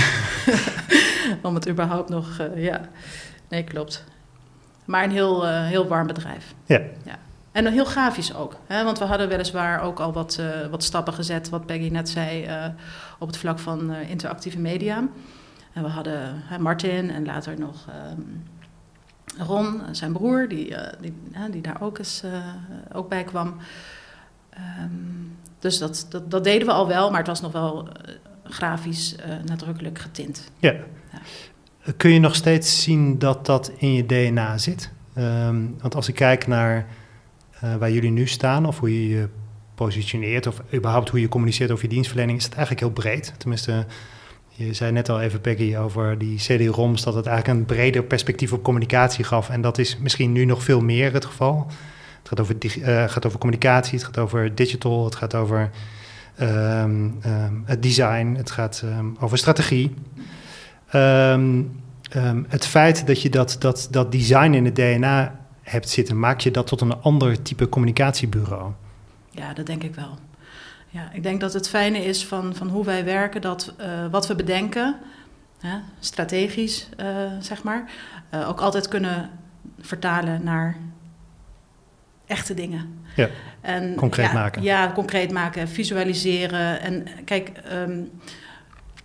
om 1.43 1.55
het 1.55 1.69
überhaupt 1.69 2.09
nog... 2.09 2.39
Uh, 2.41 2.65
ja, 2.65 2.81
nee, 3.49 3.65
klopt. 3.65 4.05
Maar 4.85 5.05
een 5.05 5.11
heel, 5.11 5.47
uh, 5.47 5.67
heel 5.67 5.87
warm 5.87 6.07
bedrijf. 6.07 6.55
Ja. 6.67 6.81
ja. 7.05 7.19
En 7.53 7.67
heel 7.67 7.85
grafisch 7.85 8.35
ook. 8.35 8.57
Hè? 8.67 8.85
Want 8.85 8.99
we 8.99 9.05
hadden 9.05 9.29
weliswaar 9.29 9.81
ook 9.83 10.01
al 10.01 10.13
wat, 10.13 10.41
wat 10.71 10.83
stappen 10.83 11.15
gezet, 11.15 11.49
wat 11.49 11.67
Peggy 11.67 11.89
net 11.89 12.09
zei, 12.09 12.49
op 13.19 13.27
het 13.27 13.37
vlak 13.37 13.59
van 13.59 13.95
interactieve 13.95 14.59
media. 14.59 15.09
En 15.73 15.83
we 15.83 15.89
hadden 15.89 16.43
Martin 16.59 17.11
en 17.11 17.25
later 17.25 17.59
nog... 17.59 17.87
Um, 18.11 18.43
Ron, 19.39 19.81
zijn 19.93 20.13
broer, 20.13 20.49
die, 20.49 20.71
uh, 20.71 20.79
die, 21.01 21.15
die 21.51 21.63
daar 21.63 21.81
ook, 21.81 21.99
eens, 21.99 22.23
uh, 22.25 22.33
ook 22.93 23.09
bij 23.09 23.25
kwam. 23.25 23.57
Um, 24.83 25.37
dus 25.59 25.79
dat, 25.79 26.07
dat, 26.09 26.31
dat, 26.31 26.45
deden 26.45 26.67
we 26.67 26.73
al 26.73 26.87
wel, 26.87 27.11
maar 27.11 27.19
het 27.19 27.27
was 27.27 27.41
nog 27.41 27.53
wel 27.53 27.89
grafisch 28.45 29.17
nadrukkelijk 29.45 29.99
getint. 29.99 30.51
Ja. 30.59 30.73
ja. 31.13 31.93
Kun 31.97 32.11
je 32.11 32.19
nog 32.19 32.35
steeds 32.35 32.83
zien 32.83 33.19
dat 33.19 33.47
dat 33.47 33.73
in 33.77 33.93
je 33.93 34.07
DNA 34.07 34.59
zit? 34.59 34.91
Um, 35.19 35.77
want 35.81 35.95
als 35.95 36.09
ik 36.09 36.15
kijk 36.15 36.47
naar 36.47 36.87
waar 37.79 37.91
jullie 37.91 38.11
nu 38.11 38.27
staan, 38.27 38.67
of 38.67 38.79
hoe 38.79 39.03
je 39.03 39.09
je 39.09 39.29
positioneert, 39.75 40.47
of 40.47 40.63
überhaupt 40.75 41.09
hoe 41.09 41.21
je 41.21 41.29
communiceert 41.29 41.71
over 41.71 41.85
je 41.85 41.91
dienstverlening, 41.91 42.39
is 42.39 42.45
het 42.45 42.55
eigenlijk 42.55 42.85
heel 42.85 42.95
breed. 43.03 43.35
Tenminste, 43.39 43.87
je 44.59 44.73
zei 44.73 44.93
net 44.93 45.09
al 45.09 45.21
even, 45.21 45.41
Peggy, 45.41 45.77
over 45.77 46.19
die 46.19 46.39
CD-ROMs, 46.39 47.03
dat 47.03 47.15
het 47.15 47.27
eigenlijk 47.27 47.59
een 47.59 47.65
breder 47.65 48.03
perspectief 48.03 48.53
op 48.53 48.63
communicatie 48.63 49.25
gaf. 49.25 49.51
En 49.51 49.61
dat 49.61 49.79
is 49.79 49.99
misschien 49.99 50.33
nu 50.33 50.45
nog 50.45 50.63
veel 50.63 50.81
meer 50.81 51.13
het 51.13 51.25
geval. 51.25 51.67
Het 52.19 52.29
gaat 52.29 52.41
over, 52.41 52.57
uh, 52.79 53.09
gaat 53.09 53.27
over 53.27 53.39
communicatie, 53.39 53.99
het 53.99 54.05
gaat 54.05 54.19
over 54.19 54.55
digital, 54.55 55.05
het 55.05 55.15
gaat 55.15 55.35
over 55.35 55.71
um, 56.41 57.19
um, 57.27 57.63
het 57.65 57.83
design, 57.83 58.35
het 58.37 58.51
gaat 58.51 58.83
um, 58.85 59.17
over 59.21 59.39
strategie. 59.39 59.95
het 62.49 62.67
feit 62.67 63.07
dat 63.07 63.23
je 63.23 63.31
dat, 63.31 63.57
dat, 63.59 63.89
dat 63.91 64.13
design 64.13 64.53
in 64.53 64.65
het 64.65 64.77
DNA 64.77 65.41
hebt 65.63 65.89
zitten, 65.89 66.19
maakt 66.19 66.43
je 66.43 66.51
dat 66.51 66.67
tot 66.67 66.81
een 66.81 67.01
ander 67.01 67.43
type 67.43 67.69
communicatiebureau? 67.69 68.73
Ja, 69.31 69.53
dat 69.53 69.67
denk 69.67 69.83
ik 69.83 69.95
wel. 69.95 70.19
Ja, 70.89 71.11
ik 71.13 71.23
denk 71.23 71.41
dat 71.41 71.53
het 71.53 71.69
fijne 71.69 72.05
is 72.05 72.27
van, 72.27 72.55
van 72.55 72.69
hoe 72.69 72.85
wij 72.85 73.05
werken, 73.05 73.41
dat 73.41 73.75
uh, 73.81 74.07
wat 74.11 74.27
we 74.27 74.35
bedenken, 74.35 74.97
hè, 75.61 75.79
strategisch 75.99 76.89
uh, 77.01 77.07
zeg 77.41 77.63
maar, 77.63 77.91
uh, 78.35 78.49
ook 78.49 78.61
altijd 78.61 78.89
kunnen 78.89 79.31
vertalen 79.81 80.45
naar 80.45 80.77
echte 82.27 82.55
dingen. 82.55 83.03
Ja, 83.17 83.29
en, 83.61 83.95
concreet 83.95 84.27
ja, 84.27 84.33
maken. 84.33 84.63
Ja, 84.63 84.93
concreet 84.95 85.33
maken, 85.33 85.69
visualiseren. 85.69 86.81
En 86.81 87.07
kijk, 87.25 87.53
um, 87.73 88.11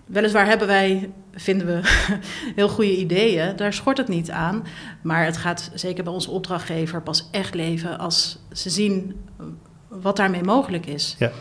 weliswaar 0.05 0.45
hebben 0.45 0.67
wij, 0.67 1.09
vinden 1.33 1.67
we, 1.67 1.79
heel 2.55 2.69
goede 2.69 2.97
ideeën. 2.97 3.55
Daar 3.55 3.73
schort 3.73 3.97
het 3.97 4.07
niet 4.07 4.31
aan. 4.31 4.63
Maar 5.01 5.25
het 5.25 5.37
gaat 5.37 5.71
zeker 5.73 6.03
bij 6.03 6.13
onze 6.13 6.31
opdrachtgever 6.31 7.01
pas 7.01 7.27
echt 7.31 7.53
leven 7.53 7.99
als 7.99 8.39
ze 8.51 8.69
zien 8.69 9.21
wat 9.87 10.17
daarmee 10.17 10.43
mogelijk 10.43 10.85
is. 10.85 11.15
Ja. 11.19 11.31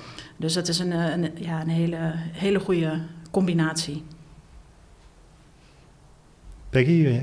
Dus 0.43 0.53
dat 0.53 0.69
is 0.69 0.79
een, 0.79 0.91
een, 0.91 1.31
ja, 1.35 1.61
een 1.61 1.69
hele, 1.69 2.13
hele 2.17 2.61
goede 2.61 3.03
combinatie. 3.31 4.05
Peggy, 6.71 7.21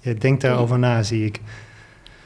jij 0.00 0.14
denkt 0.14 0.40
daarover 0.40 0.78
na, 0.78 1.02
zie 1.02 1.24
ik. 1.24 1.40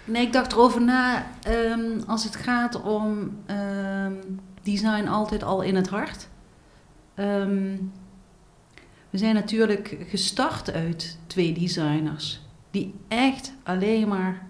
Nee, 0.05 0.27
ik 0.27 0.33
dacht 0.33 0.53
erover 0.53 0.83
na 0.83 1.27
um, 1.49 2.03
als 2.07 2.25
het 2.25 2.37
gaat 2.37 2.83
om 2.83 3.31
um, 3.47 4.41
design 4.63 5.07
altijd 5.07 5.43
al 5.43 5.63
in 5.63 5.75
het 5.75 5.89
hart. 5.89 6.29
Um, 7.15 7.93
we 9.11 9.19
zijn 9.19 9.35
natuurlijk 9.35 9.97
gestart 10.09 10.73
uit 10.73 11.19
twee 11.27 11.53
designers 11.53 12.41
die 12.71 12.95
echt 13.09 13.53
alleen 13.63 14.09
maar 14.09 14.47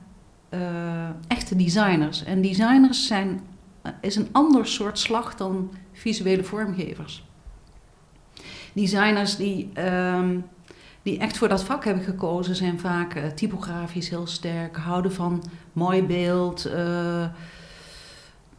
uh, 0.51 1.09
echte 1.29 1.57
designers. 1.57 2.25
En 2.25 2.43
designers 2.43 3.07
zijn, 3.07 3.41
uh, 3.87 3.93
is 4.01 4.17
een 4.17 4.29
ander 4.33 4.67
soort 4.67 4.99
slag 4.99 5.35
dan 5.37 5.71
visuele 5.93 6.45
vormgevers. 6.45 7.25
Designers 8.73 9.37
die 9.37 9.71
um, 9.79 10.45
die 11.03 11.19
echt 11.19 11.39
voor 11.39 11.49
dat 11.49 11.65
vak 11.65 11.85
hebben 11.85 12.05
gekozen, 12.05 12.57
zijn 12.57 12.81
vaak 12.81 13.15
uh, 13.15 13.27
typografisch 13.27 14.09
heel 14.09 14.27
sterk, 14.27 14.77
houden 14.77 15.13
van 15.13 15.45
mooi 15.73 16.03
beeld. 16.03 16.67
Uh, 16.67 17.27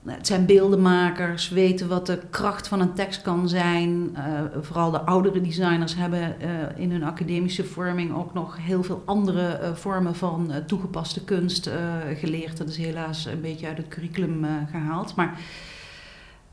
het 0.06 0.28
zijn 0.28 0.46
beeldenmakers, 0.46 1.50
weten 1.50 1.88
wat 1.88 2.06
de 2.06 2.20
kracht 2.30 2.68
van 2.68 2.80
een 2.80 2.94
tekst 2.94 3.22
kan 3.22 3.50
zijn. 3.50 4.16
Uh, 4.18 4.42
vooral 4.62 4.92
de 4.92 5.02
oudere 5.02 5.42
designers 5.42 5.96
hebben 5.96 6.36
in 6.76 6.92
hun 6.92 7.04
academische 7.04 7.64
vorming 7.64 8.16
ook 8.16 8.34
nog 8.34 8.58
heel 8.58 8.84
veel 8.84 9.02
andere 9.06 9.72
vormen 9.74 10.16
van 10.16 10.52
toegepaste 10.68 11.24
kunst 11.24 11.70
geleerd. 12.16 12.58
Dat 12.58 12.68
is 12.68 12.78
helaas 12.78 13.26
een 13.26 13.42
beetje 13.42 13.68
uit 13.68 13.78
het 13.78 13.88
curriculum 13.88 14.46
gehaald. 14.72 15.16
Maar, 15.16 15.40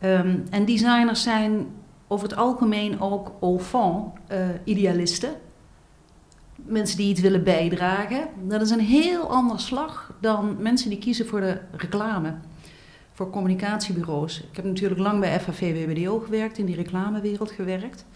um, 0.03 0.45
en 0.51 0.65
designers 0.65 1.23
zijn 1.23 1.67
over 2.09 2.29
het 2.29 2.39
algemeen 2.39 3.01
ook 3.01 3.33
au 3.41 3.59
fond 3.59 4.13
idealisten 4.65 5.31
mensen 6.65 6.97
die 6.97 7.09
iets 7.11 7.21
willen 7.21 7.45
bijdragen. 7.45 8.29
Dat 8.43 8.61
is 8.61 8.71
een 8.71 8.81
heel 8.81 9.31
ander 9.31 9.61
slag 9.61 10.13
dan 10.21 10.57
mensen 10.59 10.91
die 10.91 10.99
kiezen 10.99 11.27
voor 11.27 11.41
de 11.41 11.59
reclame. 11.77 12.35
Voor 13.13 13.31
communicatiebureaus. 13.31 14.41
Ik 14.51 14.57
heb 14.57 14.65
natuurlijk 14.65 15.01
lang 15.01 15.21
bij 15.21 15.41
FHV 15.41 15.61
WBDO 15.61 16.19
gewerkt, 16.19 16.59
in 16.59 16.67
die 16.67 16.77
reclamewereld 16.77 17.51
gewerkt. 17.51 18.07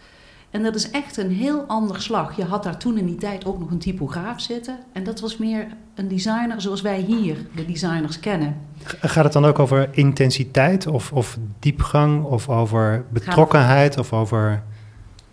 En 0.54 0.62
dat 0.62 0.74
is 0.74 0.90
echt 0.90 1.16
een 1.16 1.30
heel 1.30 1.64
ander 1.66 2.02
slag. 2.02 2.36
Je 2.36 2.44
had 2.44 2.62
daar 2.62 2.78
toen 2.78 2.98
in 2.98 3.06
die 3.06 3.16
tijd 3.16 3.44
ook 3.44 3.58
nog 3.58 3.70
een 3.70 3.78
typograaf 3.78 4.40
zitten. 4.40 4.78
En 4.92 5.04
dat 5.04 5.20
was 5.20 5.36
meer 5.36 5.66
een 5.94 6.08
designer 6.08 6.60
zoals 6.60 6.80
wij 6.80 7.00
hier 7.00 7.36
de 7.54 7.66
designers 7.66 8.20
kennen. 8.20 8.56
Gaat 9.00 9.24
het 9.24 9.32
dan 9.32 9.44
ook 9.44 9.58
over 9.58 9.88
intensiteit 9.90 10.86
of, 10.86 11.12
of 11.12 11.38
diepgang 11.58 12.24
of 12.24 12.48
over 12.48 13.04
betrokkenheid 13.08 13.98
of 13.98 14.12
over... 14.12 14.62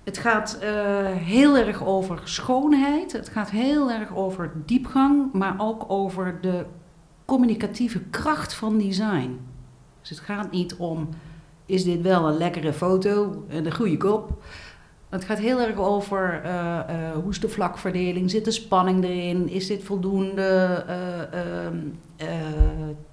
Het 0.03 0.17
gaat 0.17 0.59
uh, 0.63 0.69
heel 1.11 1.57
erg 1.57 1.85
over 1.85 2.21
schoonheid. 2.23 3.11
Het 3.11 3.29
gaat 3.29 3.49
heel 3.49 3.91
erg 3.91 4.15
over 4.15 4.51
diepgang, 4.65 5.33
maar 5.33 5.55
ook 5.57 5.85
over 5.87 6.37
de 6.41 6.65
communicatieve 7.25 7.99
kracht 7.99 8.53
van 8.53 8.77
design. 8.77 9.39
Dus 10.01 10.09
het 10.09 10.19
gaat 10.19 10.51
niet 10.51 10.75
om: 10.75 11.09
is 11.65 11.83
dit 11.83 12.01
wel 12.01 12.27
een 12.27 12.37
lekkere 12.37 12.73
foto 12.73 13.45
en 13.47 13.65
een 13.65 13.75
goede 13.75 13.97
kop? 13.97 14.43
Het 15.11 15.25
gaat 15.25 15.39
heel 15.39 15.59
erg 15.59 15.77
over 15.77 16.41
uh, 16.45 16.51
uh, 16.51 17.11
hoe 17.11 17.29
is 17.29 17.39
de 17.39 17.49
vlakverdeling, 17.49 18.29
zit 18.29 18.45
de 18.45 18.51
spanning 18.51 19.03
erin, 19.03 19.49
is 19.49 19.67
dit 19.67 19.83
voldoende, 19.83 20.85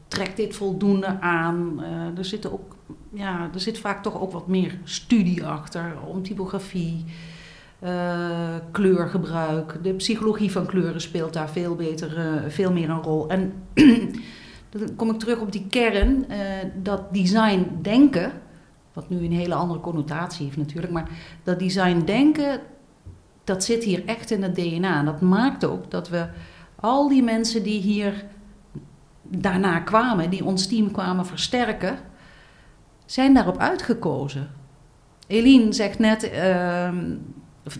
trekt 0.08 0.36
dit 0.36 0.56
voldoende 0.56 1.20
aan. 1.20 1.82
er 2.16 2.24
zitten 2.24 2.52
ook 2.52 2.76
ja, 3.12 3.50
er 3.54 3.60
zit 3.60 3.78
vaak 3.78 4.02
toch 4.02 4.20
ook 4.20 4.32
wat 4.32 4.46
meer 4.46 4.78
studie 4.84 5.44
achter 5.44 5.92
om 6.06 6.22
typografie, 6.22 7.04
uh, 7.84 8.54
kleurgebruik. 8.72 9.78
De 9.82 9.94
psychologie 9.94 10.52
van 10.52 10.66
kleuren 10.66 11.00
speelt 11.00 11.32
daar 11.32 11.50
veel, 11.50 11.74
beter, 11.74 12.18
uh, 12.18 12.48
veel 12.48 12.72
meer 12.72 12.90
een 12.90 13.02
rol. 13.02 13.28
En 13.28 13.52
dan 14.70 14.96
kom 14.96 15.10
ik 15.10 15.18
terug 15.18 15.40
op 15.40 15.52
die 15.52 15.66
kern, 15.70 16.24
uh, 16.30 16.36
dat 16.82 17.12
design 17.12 17.78
denken, 17.82 18.32
wat 18.98 19.08
nu 19.08 19.24
een 19.24 19.32
hele 19.32 19.54
andere 19.54 19.80
connotatie 19.80 20.44
heeft 20.44 20.56
natuurlijk, 20.56 20.92
maar 20.92 21.08
dat 21.42 21.58
design 21.58 22.02
denken, 22.04 22.60
dat 23.44 23.64
zit 23.64 23.84
hier 23.84 24.02
echt 24.06 24.30
in 24.30 24.42
het 24.42 24.54
DNA. 24.54 24.98
En 24.98 25.04
dat 25.04 25.20
maakt 25.20 25.64
ook 25.64 25.90
dat 25.90 26.08
we 26.08 26.26
al 26.74 27.08
die 27.08 27.22
mensen 27.22 27.62
die 27.62 27.80
hier 27.80 28.24
daarna 29.22 29.80
kwamen, 29.80 30.30
die 30.30 30.44
ons 30.44 30.66
team 30.66 30.90
kwamen 30.90 31.26
versterken, 31.26 31.98
zijn 33.06 33.34
daarop 33.34 33.58
uitgekozen. 33.58 34.50
Eline 35.26 35.72
zegt 35.72 35.98
net, 35.98 36.32
uh, 36.32 36.90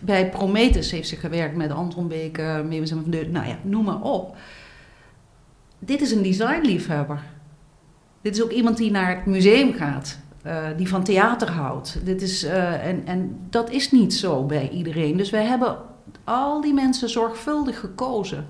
bij 0.00 0.30
Prometheus 0.30 0.90
heeft 0.90 1.08
ze 1.08 1.16
gewerkt 1.16 1.56
met 1.56 1.70
Anton 1.70 2.08
Beek, 2.08 2.38
uh, 2.38 2.58
nou 2.60 3.46
ja, 3.46 3.58
noem 3.62 3.84
maar 3.84 4.00
op. 4.00 4.37
Dit 5.78 6.00
is 6.00 6.12
een 6.12 6.22
designliefhebber. 6.22 7.22
Dit 8.20 8.37
is 8.37 8.42
ook 8.42 8.50
iemand 8.50 8.76
die 8.76 8.90
naar 8.90 9.16
het 9.16 9.26
museum 9.26 9.72
gaat, 9.72 10.18
uh, 10.47 10.66
die 10.76 10.88
van 10.88 11.04
theater 11.04 11.50
houdt. 11.50 12.00
Dit 12.04 12.23
is, 12.23 12.45
uh, 12.45 12.87
en, 12.87 13.07
en 13.07 13.38
dat 13.50 13.71
is 13.71 13.90
niet 13.90 14.14
zo 14.14 14.45
bij 14.45 14.68
iedereen. 14.68 15.16
Dus 15.16 15.30
wij 15.30 15.45
hebben 15.45 15.76
al 16.25 16.61
die 16.61 16.75
mensen 16.75 17.09
zorgvuldig 17.09 17.80
gekozen 17.80 18.47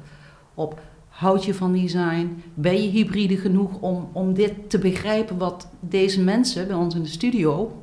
op 0.54 0.80
Houd 1.18 1.44
je 1.44 1.54
van 1.54 1.72
design? 1.72 2.42
Ben 2.54 2.82
je 2.82 2.88
hybride 2.88 3.36
genoeg 3.36 3.78
om, 3.80 4.08
om 4.12 4.34
dit 4.34 4.70
te 4.70 4.78
begrijpen 4.78 5.38
wat 5.38 5.68
deze 5.80 6.22
mensen 6.22 6.66
bij 6.66 6.76
ons 6.76 6.94
in 6.94 7.02
de 7.02 7.08
studio 7.08 7.82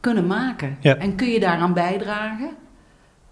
kunnen 0.00 0.26
maken? 0.26 0.76
Ja. 0.80 0.96
En 0.96 1.14
kun 1.14 1.28
je 1.28 1.40
daaraan 1.40 1.72
bijdragen? 1.72 2.50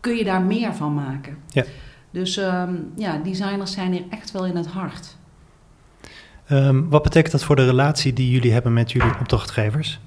Kun 0.01 0.17
je 0.17 0.25
daar 0.25 0.43
meer 0.43 0.75
van 0.75 0.95
maken? 0.95 1.39
Ja. 1.49 1.65
Dus 2.11 2.37
um, 2.37 2.93
ja, 2.97 3.17
designers 3.17 3.73
zijn 3.73 3.93
hier 3.93 4.05
echt 4.11 4.31
wel 4.31 4.47
in 4.47 4.57
het 4.57 4.67
hart. 4.67 5.17
Um, 6.51 6.89
wat 6.89 7.03
betekent 7.03 7.33
dat 7.33 7.45
voor 7.45 7.57
de 7.57 7.65
relatie 7.65 8.13
die 8.13 8.31
jullie 8.31 8.53
hebben 8.53 8.73
met 8.73 8.93
jullie 8.93 9.19
opdrachtgevers? 9.21 10.01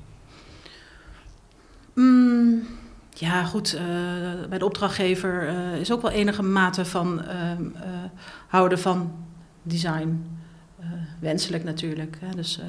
Mm, 1.93 2.67
ja, 3.09 3.43
goed. 3.43 3.73
Uh, 3.73 3.81
bij 4.49 4.57
de 4.57 4.65
opdrachtgever 4.65 5.49
uh, 5.49 5.79
is 5.79 5.91
ook 5.91 6.01
wel 6.01 6.11
enige 6.11 6.43
mate 6.43 6.85
van 6.85 7.21
uh, 7.21 7.31
houden 8.47 8.79
van 8.79 9.11
design. 9.63 10.25
wenselijk 11.19 11.63
natuurlijk. 11.63 12.17
Hè. 12.19 12.35
Dus 12.35 12.59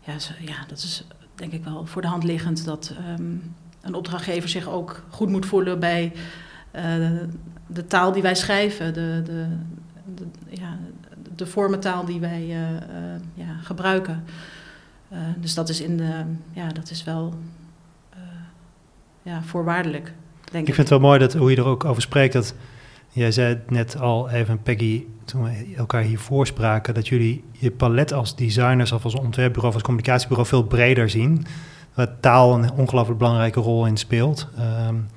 ja, 0.00 0.12
ja, 0.40 0.56
dat 0.68 0.78
is 0.78 1.04
denk 1.34 1.52
ik 1.52 1.64
wel 1.64 1.86
voor 1.86 2.02
de 2.02 2.08
hand 2.08 2.24
liggend 2.24 2.64
dat 2.64 2.94
um, 3.18 3.54
een 3.80 3.94
opdrachtgever 3.94 4.48
zich 4.48 4.68
ook 4.68 5.02
goed 5.08 5.28
moet 5.28 5.46
voelen 5.46 5.80
bij 5.80 6.12
de 7.66 7.86
taal 7.86 8.12
die 8.12 8.22
wij 8.22 8.34
schrijven, 8.34 8.94
de, 8.94 9.22
de, 9.24 9.46
de, 10.14 10.26
ja, 10.48 10.67
de 11.38 11.46
vormentaal 11.46 12.04
die 12.04 12.20
wij 12.20 12.46
ja, 13.34 13.56
gebruiken. 13.62 14.24
dus 15.38 15.54
dat 15.54 15.68
is, 15.68 15.80
in 15.80 15.96
de, 15.96 16.24
ja, 16.52 16.68
dat 16.68 16.90
is 16.90 17.04
wel 17.04 17.34
ja, 19.22 19.42
voorwaardelijk. 19.42 20.12
Denk 20.50 20.62
ik, 20.62 20.68
ik 20.68 20.74
vind 20.74 20.88
het 20.88 20.88
wel 20.88 21.08
mooi 21.08 21.18
dat 21.18 21.32
hoe 21.32 21.50
je 21.50 21.56
er 21.56 21.64
ook 21.64 21.84
over 21.84 22.02
spreekt. 22.02 22.32
Dat 22.32 22.54
jij 23.12 23.32
zei 23.32 23.60
net 23.68 24.00
al 24.00 24.30
even, 24.30 24.62
Peggy, 24.62 25.04
toen 25.24 25.42
we 25.42 25.74
elkaar 25.76 26.02
hier 26.02 26.18
voorspraken, 26.18 26.94
dat 26.94 27.08
jullie 27.08 27.44
je 27.52 27.70
palet 27.70 28.12
als 28.12 28.36
designers 28.36 28.92
of 28.92 29.04
als 29.04 29.14
ontwerpbureau 29.14 29.68
of 29.68 29.74
als 29.74 29.82
communicatiebureau 29.82 30.48
veel 30.48 30.64
breder 30.64 31.10
zien. 31.10 31.46
Waar 31.94 32.20
taal 32.20 32.54
een 32.54 32.72
ongelooflijk 32.72 33.18
belangrijke 33.18 33.60
rol 33.60 33.86
in 33.86 33.96
speelt. 33.96 34.48
Um, 34.88 35.08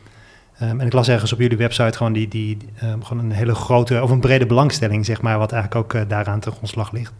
um, 0.61 0.79
en 0.79 0.85
ik 0.85 0.93
las 0.93 1.07
ergens 1.07 1.33
op 1.33 1.39
jullie 1.39 1.57
website 1.57 1.97
gewoon, 1.97 2.13
die, 2.13 2.27
die, 2.27 2.57
um, 2.83 3.03
gewoon 3.03 3.23
een 3.23 3.31
hele 3.31 3.55
grote 3.55 4.01
of 4.01 4.09
een 4.09 4.19
brede 4.19 4.45
belangstelling, 4.45 5.05
zeg 5.05 5.21
maar, 5.21 5.37
wat 5.37 5.51
eigenlijk 5.51 5.83
ook 5.83 5.93
uh, 5.93 6.01
daaraan 6.07 6.39
ten 6.39 6.51
grondslag 6.51 6.91
ligt. 6.91 7.13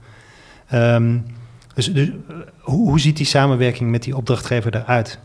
dus 1.76 1.86
dus 1.86 1.90
uh, 1.90 2.14
hoe, 2.60 2.90
hoe 2.90 3.00
ziet 3.00 3.18
die 3.18 3.26
samenwerking 3.26 3.90
met 3.92 4.04
die 4.04 4.16
opdrachtgever 4.16 4.76
eruit? 4.76 5.20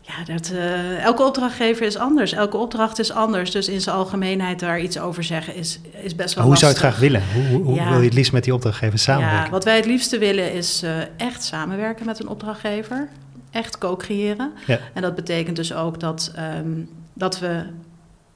Ja, 0.00 0.34
dat, 0.34 0.50
uh, 0.52 1.04
elke 1.04 1.22
opdrachtgever 1.22 1.86
is 1.86 1.96
anders. 1.96 2.32
Elke 2.32 2.56
opdracht 2.56 2.98
is 2.98 3.12
anders. 3.12 3.50
Dus 3.50 3.68
in 3.68 3.80
zijn 3.80 3.96
algemeenheid 3.96 4.60
daar 4.60 4.80
iets 4.80 4.98
over 4.98 5.24
zeggen 5.24 5.54
is, 5.54 5.80
is 6.02 6.14
best 6.14 6.34
wel 6.34 6.44
Hoe 6.44 6.52
lastig. 6.52 6.58
zou 6.58 6.72
je 6.72 6.78
het 6.78 6.78
graag 6.78 6.98
willen? 6.98 7.22
Hoe, 7.50 7.62
hoe 7.62 7.74
ja. 7.74 7.88
wil 7.88 7.98
je 7.98 8.04
het 8.04 8.14
liefst 8.14 8.32
met 8.32 8.44
die 8.44 8.54
opdrachtgever 8.54 8.98
samenwerken? 8.98 9.44
Ja, 9.44 9.50
wat 9.50 9.64
wij 9.64 9.76
het 9.76 9.86
liefste 9.86 10.18
willen 10.18 10.52
is 10.52 10.82
uh, 10.82 10.90
echt 11.16 11.44
samenwerken 11.44 12.06
met 12.06 12.20
een 12.20 12.28
opdrachtgever. 12.28 13.08
Echt 13.50 13.78
co-creëren. 13.78 14.52
Ja. 14.66 14.78
En 14.94 15.02
dat 15.02 15.14
betekent 15.14 15.56
dus 15.56 15.74
ook 15.74 16.00
dat, 16.00 16.32
um, 16.58 16.88
dat 17.12 17.38
we 17.38 17.66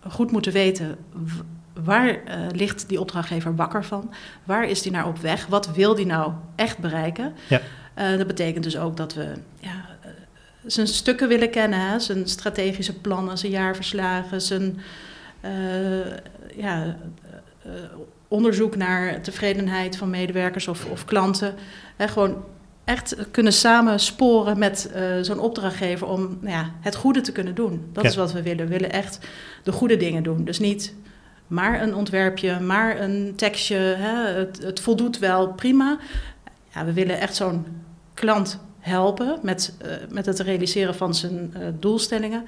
goed 0.09 0.31
moeten 0.31 0.53
weten... 0.53 0.97
waar 1.85 2.09
uh, 2.09 2.21
ligt 2.53 2.89
die 2.89 3.01
opdrachtgever 3.01 3.57
wakker 3.57 3.85
van? 3.85 4.13
Waar 4.45 4.69
is 4.69 4.83
die 4.83 4.93
naar 4.93 5.07
op 5.07 5.19
weg? 5.19 5.47
Wat 5.47 5.75
wil 5.75 5.95
die 5.95 6.07
nou 6.07 6.33
echt 6.57 6.79
bereiken? 6.79 7.35
Ja. 7.49 7.61
dat 8.17 8.27
betekent 8.27 8.65
dus 8.65 8.79
ook 8.79 8.97
dat 8.97 9.15
we... 9.15 9.33
Ja, 9.61 9.99
zijn 10.67 10.87
stukken 10.87 11.29
willen 11.29 11.51
kennen. 11.51 11.81
Hè? 11.81 11.99
Zijn 11.99 12.29
strategische 12.29 13.01
plannen, 13.01 13.39
zijn 13.39 13.53
jaarverslagen, 13.53 14.41
zijn 14.41 14.81
uh, 15.45 16.07
ja, 16.57 16.97
onderzoek 18.29 18.77
naar 18.77 19.21
tevredenheid 19.21 19.97
van 19.97 20.11
medewerkers 20.11 20.69
of, 20.69 20.85
of 20.87 21.05
klanten. 21.05 21.55
Hè? 21.97 22.09
Gewoon 22.09 22.45
echt 22.91 23.17
kunnen 23.31 23.53
samen 23.53 24.01
sporen 24.01 24.59
met 24.59 24.91
uh, 24.97 25.03
zo'n 25.21 25.39
opdrachtgever 25.39 26.07
om 26.07 26.39
nou 26.41 26.55
ja, 26.55 26.71
het 26.81 26.95
goede 26.95 27.21
te 27.21 27.33
kunnen 27.33 27.55
doen. 27.55 27.85
Dat 27.93 28.03
Ja. 28.03 28.09
is 28.11 28.17
wat 28.17 28.33
we 28.33 28.43
willen. 28.43 28.65
We 28.65 28.73
willen 28.73 28.93
echt 28.93 29.19
de 29.63 29.73
goede 29.73 29.97
dingen 29.97 30.23
doen. 30.23 30.45
Dus 30.45 30.59
niet 30.59 30.95
maar 31.47 31.83
een 31.83 31.95
ontwerpje, 31.95 32.61
maar 32.61 33.01
een 33.01 33.33
tekstje. 33.37 33.77
Hè? 33.77 34.39
Het, 34.39 34.63
het 34.63 34.81
voldoet 34.81 35.19
wel, 35.19 35.53
prima. 35.53 35.99
Ja, 36.75 36.85
we 36.85 36.93
willen 36.93 37.21
echt 37.21 37.37
zo'n 37.37 37.67
klant 38.15 38.59
helpen 38.79 39.39
met, 39.43 39.75
uh, 39.85 39.93
met 40.09 40.27
het 40.27 40.39
realiseren 40.39 40.95
van 40.95 41.15
zijn 41.15 41.55
uh, 41.57 41.67
doelstellingen. 41.79 42.47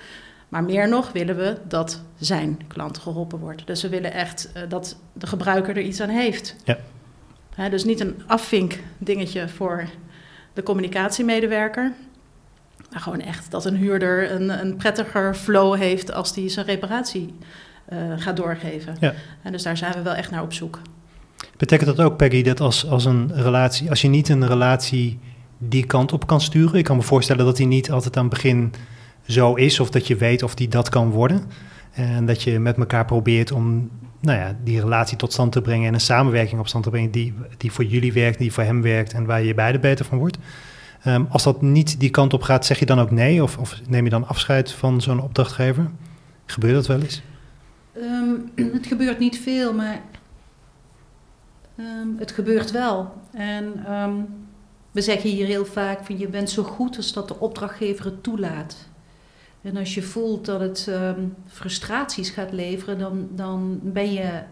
Maar 0.49 0.64
meer 0.64 0.88
nog 0.88 1.12
willen 1.12 1.37
we 1.37 1.56
dat 1.68 2.02
zijn 2.18 2.58
klant 2.66 2.99
geholpen 2.99 3.38
wordt. 3.38 3.66
Dus 3.66 3.82
we 3.82 3.88
willen 3.88 4.12
echt 4.12 4.52
dat 4.68 4.96
de 5.12 5.26
gebruiker 5.26 5.76
er 5.76 5.82
iets 5.82 6.00
aan 6.00 6.08
heeft. 6.08 6.56
Ja. 6.64 6.78
Dus 7.68 7.84
niet 7.84 8.00
een 8.00 8.22
afvink 8.26 8.78
dingetje 8.99 9.49
voor 9.49 9.88
de 10.54 10.62
communicatiemedewerker. 10.62 11.92
Maar 12.90 13.00
gewoon 13.00 13.21
echt 13.21 13.50
dat 13.50 13.64
een 13.64 13.76
huurder 13.76 14.30
een, 14.30 14.61
een 14.61 14.76
prettiger 14.76 15.35
flow 15.35 15.76
heeft 15.76 16.12
als 16.12 16.32
die 16.32 16.49
zijn 16.49 16.66
reparatie 16.66 17.35
uh, 17.92 17.99
gaat 18.16 18.37
doorgeven. 18.37 18.97
Ja. 19.00 19.14
En 19.42 19.52
dus 19.52 19.62
daar 19.62 19.76
zijn 19.76 19.92
we 19.92 20.02
wel 20.02 20.14
echt 20.14 20.30
naar 20.30 20.42
op 20.42 20.52
zoek. 20.52 20.80
Betekent 21.56 21.97
dat 21.97 22.06
ook, 22.06 22.16
Peggy, 22.16 22.42
dat 22.42 22.61
als, 22.61 22.87
als 22.87 23.04
een 23.04 23.30
relatie, 23.35 23.90
als 23.90 24.00
je 24.00 24.09
niet 24.09 24.28
een 24.28 24.47
relatie 24.47 25.18
die 25.59 25.87
kant 25.87 26.12
op 26.12 26.26
kan 26.26 26.40
sturen, 26.40 26.78
ik 26.78 26.85
kan 26.85 26.97
me 26.97 27.02
voorstellen 27.02 27.44
dat 27.44 27.56
die 27.56 27.66
niet 27.66 27.90
altijd 27.90 28.16
aan 28.16 28.25
het 28.25 28.32
begin 28.32 28.73
zo 29.26 29.54
is, 29.54 29.80
of 29.80 29.90
dat 29.90 30.06
je 30.06 30.16
weet 30.16 30.42
of 30.42 30.54
die 30.54 30.68
dat 30.68 30.88
kan 30.88 31.11
worden. 31.11 31.44
En 31.92 32.26
dat 32.26 32.42
je 32.42 32.59
met 32.59 32.76
elkaar 32.76 33.04
probeert 33.04 33.52
om 33.52 33.90
nou 34.23 34.38
ja, 34.38 34.57
die 34.64 34.81
relatie 34.81 35.17
tot 35.17 35.33
stand 35.33 35.52
te 35.52 35.61
brengen 35.61 35.87
en 35.88 35.95
een 35.95 36.00
samenwerking 36.00 36.61
op 36.61 36.69
stand 36.69 36.85
te 36.85 36.91
brengen 36.91 37.11
die, 37.11 37.35
die 37.57 37.73
voor 37.73 37.85
jullie 37.85 38.12
werkt, 38.12 38.38
die 38.38 38.52
voor 38.52 38.64
hem 38.64 38.83
werkt 38.83 39.12
en 39.12 39.26
waar 39.26 39.43
je 39.43 39.55
beide 39.55 39.79
beter 39.79 40.05
van 40.05 40.19
wordt. 40.19 40.38
Um, 41.07 41.26
als 41.31 41.43
dat 41.43 41.62
niet 41.62 42.00
die 42.00 42.11
kant 42.11 42.33
op 42.33 42.43
gaat, 42.43 42.67
zeg 42.67 42.79
je 42.79 42.87
dan 42.87 43.00
ook 43.00 43.11
nee? 43.11 43.43
Of, 43.43 43.59
of 43.59 43.81
neem 43.88 44.05
je 44.05 44.11
dan 44.11 44.29
afscheid 44.29 44.73
van 44.73 45.00
zo'n 45.00 45.23
opdrachtgever? 45.23 45.91
Gebeurt 46.47 46.75
dat 46.75 46.87
wel 46.87 47.00
eens? 47.00 47.23
Um, 47.97 48.50
het 48.73 48.87
gebeurt 48.87 49.19
niet 49.19 49.38
veel, 49.38 49.75
maar 49.75 50.00
um, 51.79 52.17
het 52.19 52.33
gebeurt 52.33 52.71
wel. 52.71 53.12
En 53.33 53.85
we 54.91 55.00
zeggen 55.00 55.31
hier 55.31 55.47
heel 55.47 55.64
vaak 55.64 56.05
van 56.05 56.19
je 56.19 56.29
bent 56.29 56.50
zo 56.50 56.62
goed 56.62 56.97
als 56.97 57.12
dat 57.12 57.29
de 57.29 57.38
opdrachtgever 57.38 58.05
het 58.05 58.23
toelaat. 58.23 58.76
En 59.62 59.76
als 59.76 59.95
je 59.95 60.02
voelt 60.02 60.47
dat 60.47 60.61
het 60.61 60.87
um, 60.88 61.35
frustraties 61.47 62.31
gaat 62.31 62.52
leveren, 62.52 62.99
dan, 62.99 63.28
dan 63.31 63.81
ben 63.83 64.12
je 64.12 64.42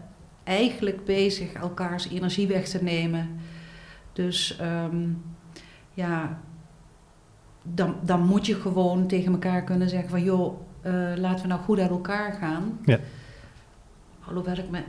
eigenlijk 0.43 1.05
bezig 1.05 1.53
elkaars 1.53 2.09
energie 2.09 2.47
weg 2.47 2.67
te 2.67 2.83
nemen. 2.83 3.29
Dus 4.13 4.59
um, 4.61 5.23
ja, 5.93 6.39
dan, 7.63 7.95
dan 8.03 8.25
moet 8.25 8.45
je 8.45 8.55
gewoon 8.55 9.07
tegen 9.07 9.31
elkaar 9.31 9.63
kunnen 9.63 9.89
zeggen 9.89 10.09
van 10.09 10.23
joh, 10.23 10.59
uh, 10.85 11.13
laten 11.15 11.41
we 11.41 11.47
nou 11.47 11.61
goed 11.61 11.79
uit 11.79 11.89
elkaar 11.89 12.33
gaan. 12.33 12.79
Ja. 12.85 12.99
Alhoewel 14.27 14.57
ik 14.57 14.69
me 14.69 14.83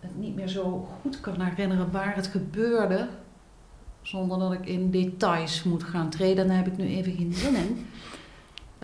het 0.00 0.18
niet 0.18 0.34
meer 0.34 0.48
zo 0.48 0.88
goed 1.00 1.20
kan 1.20 1.40
herinneren 1.40 1.90
waar 1.90 2.14
het 2.14 2.26
gebeurde. 2.26 3.08
Zonder 4.02 4.38
dat 4.38 4.52
ik 4.52 4.66
in 4.66 4.90
details 4.90 5.62
moet 5.62 5.82
gaan 5.82 6.10
treden. 6.10 6.46
Daar 6.46 6.56
heb 6.56 6.66
ik 6.66 6.76
nu 6.76 6.86
even 6.86 7.12
geen 7.12 7.32
zin 7.32 7.54
in. 7.54 7.86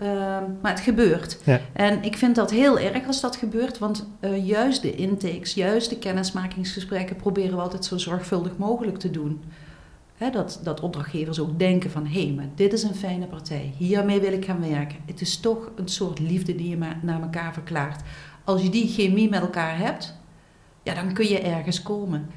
Uh, 0.01 0.37
maar 0.61 0.71
het 0.71 0.79
gebeurt. 0.79 1.39
Ja. 1.43 1.59
En 1.73 2.03
ik 2.03 2.17
vind 2.17 2.35
dat 2.35 2.51
heel 2.51 2.79
erg 2.79 3.07
als 3.07 3.21
dat 3.21 3.35
gebeurt. 3.35 3.77
Want 3.77 4.07
uh, 4.21 4.47
juist 4.47 4.81
de 4.81 4.95
intakes, 4.95 5.53
juist 5.53 5.89
de 5.89 5.97
kennismakingsgesprekken... 5.97 7.15
proberen 7.15 7.55
we 7.55 7.61
altijd 7.61 7.85
zo 7.85 7.97
zorgvuldig 7.97 8.57
mogelijk 8.57 8.97
te 8.97 9.11
doen. 9.11 9.41
Hè, 10.17 10.29
dat, 10.29 10.59
dat 10.63 10.79
opdrachtgevers 10.79 11.39
ook 11.39 11.59
denken 11.59 11.91
van... 11.91 12.05
hé, 12.05 12.23
hey, 12.23 12.33
maar 12.33 12.49
dit 12.55 12.73
is 12.73 12.83
een 12.83 12.95
fijne 12.95 13.25
partij. 13.25 13.73
Hiermee 13.77 14.19
wil 14.19 14.33
ik 14.33 14.45
gaan 14.45 14.69
werken. 14.69 14.97
Het 15.05 15.21
is 15.21 15.37
toch 15.39 15.71
een 15.75 15.87
soort 15.87 16.19
liefde 16.19 16.55
die 16.55 16.69
je 16.69 16.77
naar 17.01 17.21
elkaar 17.21 17.53
verklaart. 17.53 18.01
Als 18.43 18.61
je 18.61 18.69
die 18.69 18.87
chemie 18.87 19.29
met 19.29 19.41
elkaar 19.41 19.77
hebt... 19.77 20.15
ja, 20.83 20.93
dan 20.93 21.13
kun 21.13 21.27
je 21.27 21.39
ergens 21.39 21.81
komen. 21.81 22.29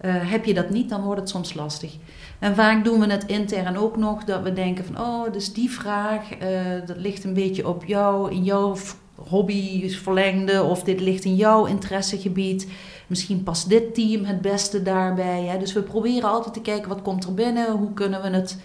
Uh, 0.00 0.30
heb 0.30 0.44
je 0.44 0.54
dat 0.54 0.70
niet, 0.70 0.88
dan 0.88 1.02
wordt 1.02 1.20
het 1.20 1.28
soms 1.28 1.54
lastig. 1.54 1.96
En 2.38 2.54
vaak 2.54 2.84
doen 2.84 3.00
we 3.00 3.06
het 3.06 3.26
intern 3.26 3.76
ook 3.76 3.96
nog 3.96 4.24
dat 4.24 4.42
we 4.42 4.52
denken 4.52 4.84
van, 4.84 4.98
oh, 5.00 5.32
dus 5.32 5.52
die 5.52 5.70
vraag, 5.70 6.20
uh, 6.42 6.86
dat 6.86 6.96
ligt 6.96 7.24
een 7.24 7.34
beetje 7.34 7.68
op 7.68 7.84
jou, 7.84 8.30
in 8.30 8.44
jouw 8.44 8.76
hobby 9.14 9.90
verlengde, 9.90 10.62
of 10.62 10.82
dit 10.82 11.00
ligt 11.00 11.24
in 11.24 11.34
jouw 11.34 11.66
interessegebied. 11.66 12.68
Misschien 13.06 13.42
past 13.42 13.68
dit 13.68 13.94
team 13.94 14.24
het 14.24 14.40
beste 14.40 14.82
daarbij. 14.82 15.42
Hè? 15.42 15.58
Dus 15.58 15.72
we 15.72 15.82
proberen 15.82 16.28
altijd 16.28 16.54
te 16.54 16.60
kijken, 16.60 16.88
wat 16.88 17.02
komt 17.02 17.24
er 17.24 17.34
binnen? 17.34 17.72
Hoe 17.72 17.92
kunnen 17.92 18.22
we 18.22 18.28
het 18.28 18.58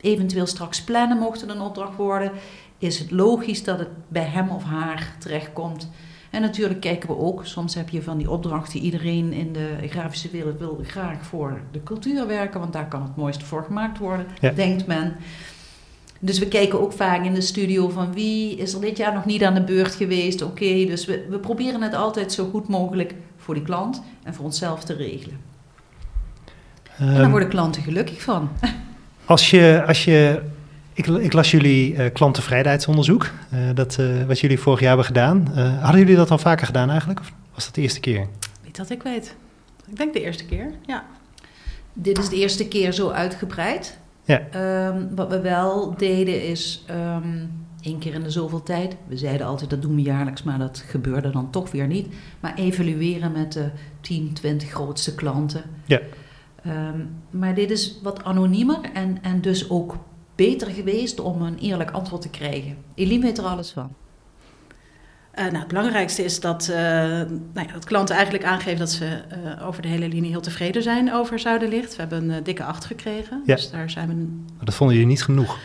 eventueel 0.00 0.46
straks 0.46 0.84
plannen, 0.84 1.18
mocht 1.18 1.40
het 1.40 1.50
een 1.50 1.60
opdracht 1.60 1.96
worden? 1.96 2.32
Is 2.78 2.98
het 2.98 3.10
logisch 3.10 3.64
dat 3.64 3.78
het 3.78 3.88
bij 4.08 4.24
hem 4.24 4.48
of 4.48 4.64
haar 4.64 5.16
terechtkomt? 5.18 5.88
En 6.30 6.40
natuurlijk 6.40 6.80
kijken 6.80 7.08
we 7.08 7.16
ook, 7.18 7.46
soms 7.46 7.74
heb 7.74 7.88
je 7.88 8.02
van 8.02 8.18
die 8.18 8.30
opdrachten, 8.30 8.80
iedereen 8.80 9.32
in 9.32 9.52
de 9.52 9.76
grafische 9.88 10.28
wereld 10.30 10.58
wil 10.58 10.80
graag 10.86 11.24
voor 11.24 11.60
de 11.70 11.82
cultuur 11.82 12.26
werken, 12.26 12.60
want 12.60 12.72
daar 12.72 12.88
kan 12.88 13.02
het 13.02 13.16
mooiste 13.16 13.44
voor 13.44 13.64
gemaakt 13.64 13.98
worden, 13.98 14.26
Ja. 14.40 14.50
denkt 14.50 14.86
men. 14.86 15.16
Dus 16.18 16.38
we 16.38 16.48
kijken 16.48 16.80
ook 16.80 16.92
vaak 16.92 17.24
in 17.24 17.34
de 17.34 17.40
studio 17.40 17.88
van 17.88 18.12
wie 18.12 18.56
is 18.56 18.74
er 18.74 18.80
dit 18.80 18.96
jaar 18.96 19.14
nog 19.14 19.24
niet 19.24 19.44
aan 19.44 19.54
de 19.54 19.62
beurt 19.64 19.94
geweest. 19.94 20.42
Oké, 20.42 20.84
dus 20.86 21.04
we, 21.06 21.26
we 21.30 21.38
proberen 21.38 21.82
het 21.82 21.94
altijd 21.94 22.32
zo 22.32 22.48
goed 22.50 22.68
mogelijk 22.68 23.14
voor 23.36 23.54
die 23.54 23.62
klant 23.62 24.02
en 24.22 24.34
voor 24.34 24.44
onszelf 24.44 24.84
te 24.84 24.94
regelen. 24.94 25.36
en 26.98 27.14
daar 27.14 27.24
Um, 27.24 27.30
worden 27.30 27.48
klanten 27.48 27.82
gelukkig 27.82 28.22
van. 28.22 28.48
als 29.24 29.50
je, 29.50 29.84
als 29.86 30.04
je 30.04 30.42
ik, 30.96 31.06
ik, 31.06 31.32
las 31.32 31.50
jullie 31.50 31.94
uh, 31.94 32.06
klanttevredenheidsonderzoek, 32.12 33.30
uh, 33.54 33.60
dat, 33.74 33.96
uh, 34.00 34.24
wat 34.24 34.40
jullie 34.40 34.58
vorig 34.58 34.80
jaar 34.80 34.88
hebben 34.88 35.06
gedaan. 35.06 35.46
Hadden 35.80 36.00
jullie 36.00 36.16
dat 36.16 36.30
al 36.30 36.38
vaker 36.38 36.66
gedaan 36.66 36.90
eigenlijk? 36.90 37.20
Of 37.20 37.32
was 37.54 37.64
dat 37.64 37.74
de 37.74 37.80
eerste 37.80 38.00
keer? 38.00 38.26
Niet 38.64 38.76
dat 38.76 38.90
ik 38.90 39.02
weet. 39.02 39.36
Ik 39.86 39.96
denk 39.96 40.12
de 40.12 40.22
eerste 40.22 40.46
keer, 40.46 40.72
ja. 40.86 41.04
Dit 41.92 42.18
is 42.18 42.28
de 42.28 42.36
eerste 42.36 42.68
keer 42.68 42.92
zo 42.92 43.10
uitgebreid. 43.10 43.98
Ja. 44.24 44.42
Um, 44.88 45.14
wat 45.14 45.28
we 45.28 45.40
wel 45.40 45.94
deden 45.96 46.48
is 46.48 46.84
um, 46.90 47.50
één 47.80 47.98
keer 47.98 48.14
in 48.14 48.22
de 48.22 48.30
zoveel 48.30 48.62
tijd. 48.62 48.96
We 49.06 49.16
zeiden 49.16 49.46
altijd 49.46 49.70
dat 49.70 49.82
doen 49.82 49.94
we 49.94 50.02
jaarlijks, 50.02 50.42
maar 50.42 50.58
dat 50.58 50.84
gebeurde 50.86 51.30
dan 51.30 51.50
toch 51.50 51.70
weer 51.70 51.86
niet. 51.86 52.14
Maar 52.40 52.54
evalueren 52.54 53.32
met 53.32 53.52
de 53.52 53.70
10, 54.00 54.32
20 54.32 54.70
grootste 54.70 55.14
klanten. 55.14 55.62
Ja. 55.84 56.00
Um, 56.66 57.08
maar 57.30 57.54
dit 57.54 57.70
is 57.70 57.98
wat 58.02 58.24
anoniemer 58.24 58.78
en, 58.92 59.18
en 59.22 59.40
dus 59.40 59.70
ook 59.70 59.96
beter 60.36 60.70
geweest 60.70 61.20
om 61.20 61.42
een 61.42 61.58
eerlijk 61.58 61.90
antwoord 61.90 62.22
te 62.22 62.30
krijgen. 62.30 62.76
Eline 62.94 63.22
weet 63.22 63.38
er 63.38 63.44
alles 63.44 63.70
van. 63.70 63.94
Uh, 65.34 65.44
nou, 65.44 65.56
het 65.56 65.68
belangrijkste 65.68 66.24
is 66.24 66.40
dat, 66.40 66.68
uh, 66.70 66.76
nou 66.76 67.66
ja, 67.66 67.72
dat 67.72 67.84
klanten 67.84 68.14
eigenlijk 68.14 68.44
aangeven 68.44 68.78
dat 68.78 68.90
ze 68.90 69.22
uh, 69.44 69.66
over 69.66 69.82
de 69.82 69.88
hele 69.88 70.08
linie 70.08 70.30
heel 70.30 70.40
tevreden 70.40 70.82
zijn 70.82 71.12
over 71.12 71.38
Zuiderlicht. 71.38 71.96
We 71.96 72.00
hebben 72.00 72.30
een 72.30 72.42
dikke 72.42 72.64
8 72.64 72.84
gekregen, 72.84 73.42
ja. 73.46 73.54
dus 73.54 73.70
daar 73.70 73.90
zijn 73.90 74.06
we... 74.06 74.12
Een... 74.12 74.44
Maar 74.56 74.64
dat 74.64 74.74
vonden 74.74 74.96
jullie 74.96 75.10
niet 75.10 75.22
genoeg, 75.22 75.58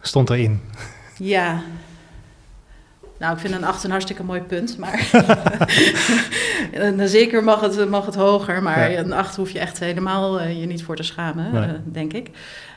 stond 0.00 0.30
erin. 0.30 0.60
Ja, 1.18 1.62
nou, 3.18 3.34
ik 3.34 3.38
vind 3.38 3.54
een 3.54 3.64
8 3.64 3.84
een 3.84 3.90
hartstikke 3.90 4.24
mooi 4.24 4.40
punt, 4.40 4.78
maar 4.78 5.10
zeker 7.08 7.44
mag 7.44 7.60
het, 7.60 7.88
mag 7.88 8.06
het 8.06 8.14
hoger, 8.14 8.62
maar 8.62 8.90
ja. 8.90 8.98
een 8.98 9.12
8 9.12 9.36
hoef 9.36 9.50
je 9.50 9.58
echt 9.58 9.78
helemaal 9.78 10.42
je 10.42 10.66
niet 10.66 10.82
voor 10.82 10.96
te 10.96 11.02
schamen, 11.02 11.52
nee. 11.52 11.76
denk 11.84 12.12
ik. 12.12 12.30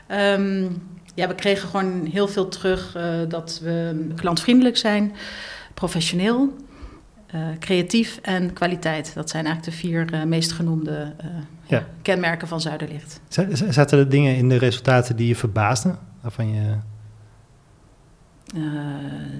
Um, 0.08 0.82
ja, 1.14 1.28
we 1.28 1.34
kregen 1.34 1.68
gewoon 1.68 2.06
heel 2.06 2.28
veel 2.28 2.48
terug 2.48 2.96
uh, 2.96 3.14
dat 3.28 3.60
we 3.62 4.06
klantvriendelijk 4.16 4.76
zijn, 4.76 5.12
professioneel, 5.74 6.56
uh, 7.34 7.40
creatief 7.58 8.18
en 8.22 8.52
kwaliteit. 8.52 9.14
Dat 9.14 9.30
zijn 9.30 9.44
eigenlijk 9.46 9.76
de 9.76 9.86
vier 9.86 10.14
uh, 10.14 10.22
meest 10.22 10.52
genoemde 10.52 11.14
ja. 11.66 11.86
kenmerken 12.02 12.48
van 12.48 12.60
Zuiderlicht. 12.60 13.20
Zaten 13.68 13.98
er 13.98 14.08
dingen 14.08 14.36
in 14.36 14.48
de 14.48 14.58
resultaten 14.58 15.16
die 15.16 15.28
je 15.28 15.36
verbaasden? 15.36 15.98
Waarvan 16.20 16.54
je... 16.54 16.76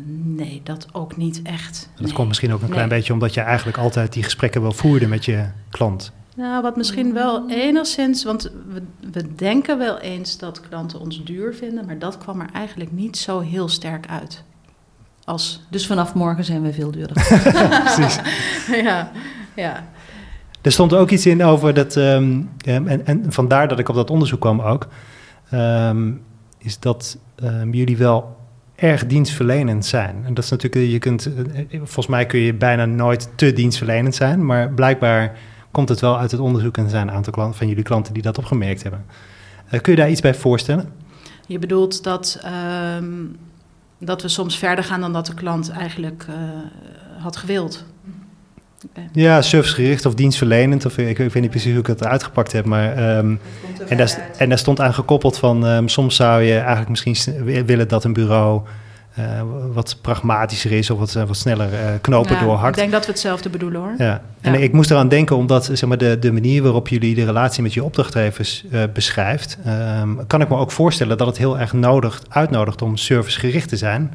nee, 0.06 0.60
dat 0.64 0.88
ook 0.92 1.16
niet 1.16 1.42
echt. 1.42 1.90
Dat 1.94 2.06
nee. 2.06 2.14
komt 2.14 2.28
misschien 2.28 2.52
ook 2.52 2.62
een 2.62 2.68
klein 2.68 2.88
nee. 2.88 2.98
beetje 2.98 3.12
omdat 3.12 3.34
je 3.34 3.40
eigenlijk 3.40 3.78
altijd 3.78 4.12
die 4.12 4.22
gesprekken 4.22 4.62
wel 4.62 4.72
voerde 4.72 5.08
met 5.08 5.24
je 5.24 5.46
klant. 5.70 6.12
Nou, 6.36 6.62
wat 6.62 6.76
misschien 6.76 7.12
wel 7.12 7.50
enigszins, 7.50 8.24
want 8.24 8.42
we, 8.68 8.82
we, 9.12 9.34
denken 9.34 9.78
wel 9.78 9.98
eens 9.98 10.38
dat 10.38 10.60
klanten 10.60 11.00
ons 11.00 11.24
duur 11.24 11.54
vinden, 11.54 11.86
maar 11.86 11.98
dat 11.98 12.18
kwam 12.18 12.40
er 12.40 12.50
eigenlijk 12.52 12.92
niet 12.92 13.16
zo 13.16 13.40
heel 13.40 13.68
sterk 13.68 14.06
uit. 14.06 14.44
Als... 15.24 15.62
Dus 15.70 15.86
vanaf 15.86 16.14
morgen 16.14 16.44
zijn 16.44 16.62
we 16.62 16.72
veel 16.72 16.90
duurder. 16.90 17.16
Precies. 17.94 18.20
ja, 18.82 19.10
ja. 19.56 19.84
Er 20.62 20.72
stond 20.72 20.94
ook 20.94 21.10
iets 21.10 21.26
in 21.26 21.44
over 21.44 21.74
dat, 21.74 21.96
um, 21.96 22.50
en, 22.64 23.06
en 23.06 23.32
vandaar 23.32 23.68
dat 23.68 23.78
ik 23.78 23.88
op 23.88 23.94
dat 23.94 24.10
onderzoek 24.10 24.40
kwam 24.40 24.60
ook, 24.60 24.88
um, 25.52 26.22
is 26.58 26.78
dat 26.78 27.18
um, 27.44 27.74
jullie 27.74 27.96
wel 27.96 28.36
erg 28.74 29.06
dienstverlenend 29.06 29.86
zijn. 29.86 30.22
En 30.24 30.34
dat 30.34 30.44
is 30.44 30.50
natuurlijk, 30.50 30.90
je 30.90 30.98
kunt, 30.98 31.30
volgens 31.68 32.06
mij 32.06 32.26
kun 32.26 32.40
je 32.40 32.54
bijna 32.54 32.84
nooit 32.84 33.28
te 33.34 33.52
dienstverlenend 33.52 34.14
zijn, 34.14 34.46
maar 34.46 34.70
blijkbaar 34.70 35.38
komt 35.72 35.88
het 35.88 36.00
wel 36.00 36.18
uit 36.18 36.30
het 36.30 36.40
onderzoek 36.40 36.76
en 36.76 36.84
er 36.84 36.90
zijn 36.90 37.08
een 37.08 37.14
aantal 37.14 37.32
klanten, 37.32 37.58
van 37.58 37.68
jullie 37.68 37.82
klanten 37.82 38.14
die 38.14 38.22
dat 38.22 38.38
opgemerkt 38.38 38.82
hebben. 38.82 39.04
kun 39.70 39.92
je 39.92 39.98
daar 39.98 40.10
iets 40.10 40.20
bij 40.20 40.34
voorstellen? 40.34 40.92
Je 41.46 41.58
bedoelt 41.58 42.04
dat, 42.04 42.38
ehm, 42.42 43.24
dat 43.98 44.22
we 44.22 44.28
soms 44.28 44.58
verder 44.58 44.84
gaan 44.84 45.00
dan 45.00 45.12
dat 45.12 45.26
de 45.26 45.34
klant 45.34 45.70
eigenlijk 45.70 46.26
had 47.18 47.36
gewild. 47.36 47.84
Ja, 49.12 49.42
servicegericht 49.42 50.06
of 50.06 50.14
dienstverlenend. 50.14 50.86
Of, 50.86 50.98
ik, 50.98 51.16
weet 51.16 51.34
niet 51.34 51.50
precies 51.50 51.70
hoe 51.70 51.80
ik 51.80 51.86
het 51.86 52.04
uitgepakt 52.04 52.52
heb. 52.52 52.64
Maar, 52.64 53.16
um, 53.18 53.40
en, 53.88 53.96
daar, 53.96 54.30
en 54.36 54.48
daar 54.48 54.58
stond 54.58 54.80
aan 54.80 54.94
gekoppeld 54.94 55.38
van... 55.38 55.66
Um, 55.66 55.88
soms 55.88 56.16
zou 56.16 56.42
je 56.42 56.58
eigenlijk 56.58 56.88
misschien 56.88 57.44
willen 57.66 57.88
dat 57.88 58.04
een 58.04 58.12
bureau... 58.12 58.62
Uh, 59.18 59.42
wat 59.72 59.96
pragmatischer 60.00 60.72
is 60.72 60.90
of 60.90 60.98
wat, 60.98 61.12
wat 61.12 61.36
sneller 61.36 61.72
uh, 61.72 61.78
knopen 62.00 62.34
ja, 62.34 62.40
doorhakt. 62.40 62.76
Ik 62.76 62.82
denk 62.82 62.92
dat 62.92 63.06
we 63.06 63.12
hetzelfde 63.12 63.48
bedoelen 63.48 63.80
hoor. 63.80 63.94
Ja. 63.98 64.22
En 64.40 64.52
ja. 64.52 64.58
ik 64.58 64.72
moest 64.72 64.90
eraan 64.90 65.08
denken 65.08 65.36
omdat 65.36 65.64
zeg 65.64 65.88
maar, 65.88 65.98
de, 65.98 66.18
de 66.18 66.32
manier 66.32 66.62
waarop 66.62 66.88
jullie 66.88 67.14
de 67.14 67.24
relatie 67.24 67.62
met 67.62 67.74
je 67.74 67.84
opdrachtgevers 67.84 68.64
uh, 68.70 68.82
beschrijft... 68.92 69.58
Um, 69.66 70.26
kan 70.26 70.40
ik 70.40 70.48
me 70.48 70.56
ook 70.56 70.70
voorstellen 70.70 71.18
dat 71.18 71.26
het 71.26 71.38
heel 71.38 71.58
erg 71.58 71.72
nodig, 71.72 72.22
uitnodigt 72.28 72.82
om 72.82 72.96
servicegericht 72.96 73.68
te 73.68 73.76
zijn. 73.76 74.14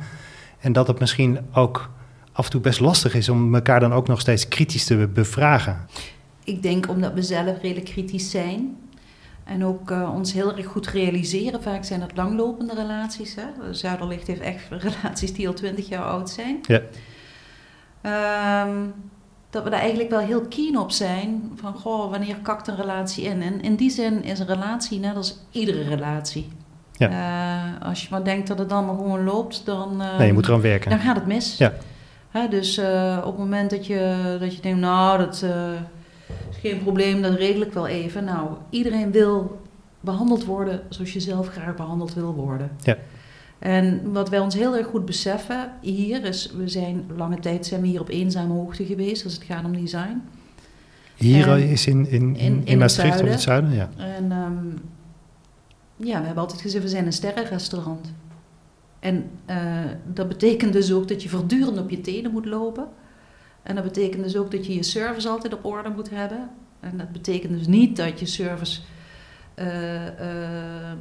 En 0.59 0.73
dat 0.73 0.87
het 0.87 0.99
misschien 0.99 1.39
ook 1.53 1.89
af 2.31 2.45
en 2.45 2.51
toe 2.51 2.61
best 2.61 2.79
lastig 2.79 3.15
is 3.15 3.29
om 3.29 3.55
elkaar 3.55 3.79
dan 3.79 3.93
ook 3.93 4.07
nog 4.07 4.19
steeds 4.19 4.47
kritisch 4.47 4.85
te 4.85 5.09
bevragen. 5.13 5.77
Ik 6.43 6.61
denk 6.61 6.89
omdat 6.89 7.13
we 7.13 7.21
zelf 7.21 7.61
redelijk 7.61 7.85
kritisch 7.85 8.29
zijn. 8.29 8.75
En 9.47 9.65
ook 9.65 9.91
uh, 9.91 10.13
ons 10.15 10.33
heel 10.33 10.57
erg 10.57 10.65
goed 10.65 10.87
realiseren. 10.87 11.61
Vaak 11.61 11.83
zijn 11.83 12.01
het 12.01 12.15
langlopende 12.15 12.73
relaties. 12.73 13.35
Hè? 13.35 13.73
Zuiderlicht 13.73 14.27
heeft 14.27 14.41
echt 14.41 14.67
relaties 14.87 15.33
die 15.33 15.47
al 15.47 15.53
twintig 15.53 15.89
jaar 15.89 16.03
oud 16.03 16.29
zijn. 16.29 16.59
Ja. 16.61 16.81
Um, 18.65 18.93
dat 19.49 19.63
we 19.63 19.69
daar 19.69 19.79
eigenlijk 19.79 20.09
wel 20.09 20.19
heel 20.19 20.47
keen 20.47 20.77
op 20.77 20.91
zijn. 20.91 21.51
Van, 21.55 21.73
goh, 21.73 22.11
wanneer 22.11 22.35
kakt 22.41 22.67
een 22.67 22.75
relatie 22.75 23.23
in? 23.23 23.41
En 23.41 23.61
in 23.61 23.75
die 23.75 23.89
zin 23.89 24.23
is 24.23 24.39
een 24.39 24.47
relatie 24.47 24.99
net 24.99 25.15
als 25.15 25.39
iedere 25.51 25.83
relatie. 25.83 26.47
Ja. 26.91 27.09
Uh, 27.79 27.87
als 27.87 28.01
je 28.01 28.07
maar 28.11 28.23
denkt 28.23 28.47
dat 28.47 28.59
het 28.59 28.71
allemaal 28.71 28.95
gewoon 28.95 29.23
loopt, 29.23 29.65
dan... 29.65 30.01
Uh, 30.01 30.17
nee, 30.17 30.27
je 30.27 30.33
moet 30.33 30.47
eraan 30.47 30.61
werken. 30.61 30.89
Dan 30.89 30.99
gaat 30.99 31.15
het 31.15 31.25
mis. 31.25 31.57
Ja 31.57 31.73
dus 32.49 32.77
uh, 32.77 33.17
op 33.17 33.31
het 33.31 33.37
moment 33.37 33.69
dat 33.69 33.85
je, 33.85 34.35
dat 34.39 34.55
je 34.55 34.61
denkt, 34.61 34.79
nou, 34.79 35.17
dat 35.17 35.45
is 36.49 36.57
geen 36.57 36.81
probleem, 36.83 37.21
dat 37.21 37.35
regel 37.35 37.61
ik 37.61 37.73
wel 37.73 37.87
even. 37.87 38.23
Nou, 38.23 38.49
iedereen 38.69 39.11
wil 39.11 39.61
behandeld 39.99 40.45
worden 40.45 40.81
zoals 40.89 41.13
je 41.13 41.19
zelf 41.19 41.47
graag 41.47 41.75
behandeld 41.75 42.13
wil 42.13 42.33
worden. 42.33 42.71
Ja. 42.83 42.97
En 43.59 44.11
wat 44.11 44.29
wij 44.29 44.39
ons 44.39 44.55
heel 44.55 44.75
erg 44.75 44.87
goed 44.87 45.05
beseffen 45.05 45.71
hier 45.81 46.25
is, 46.25 46.51
we 46.57 46.67
zijn 46.67 47.05
lange 47.15 47.39
tijd 47.39 47.65
zijn 47.65 47.81
we 47.81 47.87
hier 47.87 48.01
op 48.01 48.09
eenzame 48.09 48.53
hoogte 48.53 48.85
geweest 48.85 49.23
als 49.23 49.33
het 49.33 49.43
gaat 49.43 49.65
om 49.65 49.81
design. 49.81 50.21
Hier 51.15 51.49
en, 51.49 51.69
is 51.69 51.87
in, 51.87 52.09
in, 52.09 52.35
in, 52.35 52.61
in, 52.65 52.77
Maastricht 52.77 53.21
of 53.21 53.29
het 53.29 53.41
zuiden, 53.41 53.73
ja. 53.73 53.89
En 53.97 54.31
um, 54.31 54.73
ja, 55.95 56.19
we 56.19 56.25
hebben 56.25 56.43
altijd 56.43 56.61
gezegd, 56.61 56.83
we 56.83 56.89
zijn 56.89 57.05
een 57.05 57.13
sterrenrestaurant. 57.13 58.13
En 58.99 59.29
uh, 59.49 59.57
dat 60.13 60.27
betekent 60.27 60.73
dus 60.73 60.93
ook 60.93 61.07
dat 61.07 61.23
je 61.23 61.29
voortdurend 61.29 61.77
op 61.77 61.89
je 61.89 62.01
tenen 62.01 62.31
moet 62.31 62.45
lopen. 62.45 62.87
En 63.67 63.75
dat 63.75 63.83
betekent 63.83 64.23
dus 64.23 64.35
ook 64.37 64.51
dat 64.51 64.65
je 64.65 64.73
je 64.73 64.83
service 64.83 65.29
altijd 65.29 65.53
op 65.53 65.65
orde 65.65 65.89
moet 65.89 66.09
hebben. 66.09 66.49
En 66.79 66.97
dat 66.97 67.11
betekent 67.11 67.57
dus 67.57 67.67
niet 67.67 67.95
dat 67.95 68.19
je 68.19 68.25
service 68.25 68.81
uh, 69.55 70.05
uh, 70.05 70.91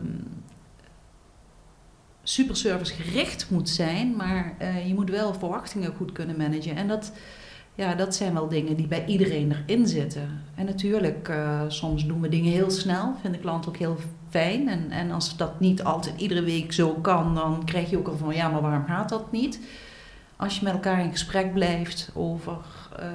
super 2.23 2.57
service 2.57 2.95
gericht 2.95 3.51
moet 3.51 3.69
zijn, 3.69 4.17
maar 4.17 4.57
je 4.87 4.95
moet 4.95 5.11
wel 5.11 5.35
verwachtingen 5.35 5.95
goed 5.97 6.13
kunnen 6.13 6.37
managen. 6.37 6.77
En 6.77 6.89
dat, 6.89 7.13
ja, 7.75 7.95
dat 7.95 8.15
zijn 8.15 8.35
wel 8.35 8.49
dingen 8.49 8.77
die 8.77 8.87
bij 8.87 9.05
iedereen 9.07 9.53
erin 9.67 9.87
zitten. 9.87 10.43
En 10.55 10.65
natuurlijk, 10.65 11.33
soms 11.69 12.07
doen 12.07 12.21
we 12.21 12.29
dingen 12.29 12.53
heel 12.53 12.71
snel, 12.71 13.15
vinden 13.23 13.41
klanten 13.41 13.71
ook 13.71 13.77
heel 13.77 13.97
fijn. 14.31 14.69
En, 14.69 14.91
en 14.91 15.11
als 15.11 15.37
dat 15.37 15.61
niet 15.61 15.83
altijd 15.83 16.21
iedere 16.21 16.43
week 16.43 16.73
zo 16.73 16.93
kan, 16.93 17.35
dan 17.35 17.65
krijg 17.65 17.91
je 17.91 17.99
ook 17.99 18.09
al 18.09 18.17
van 18.17 18.35
ja, 18.35 18.49
maar 18.49 18.63
waarom 18.63 18.87
gaat 18.87 19.09
dat 19.09 19.33
niet? 19.33 19.61
Als 20.37 20.59
je 20.59 20.65
met 20.65 20.73
elkaar 20.73 21.01
in 21.01 21.11
gesprek 21.11 21.53
blijft 21.53 22.11
over 22.15 22.57
uh, 23.01 23.07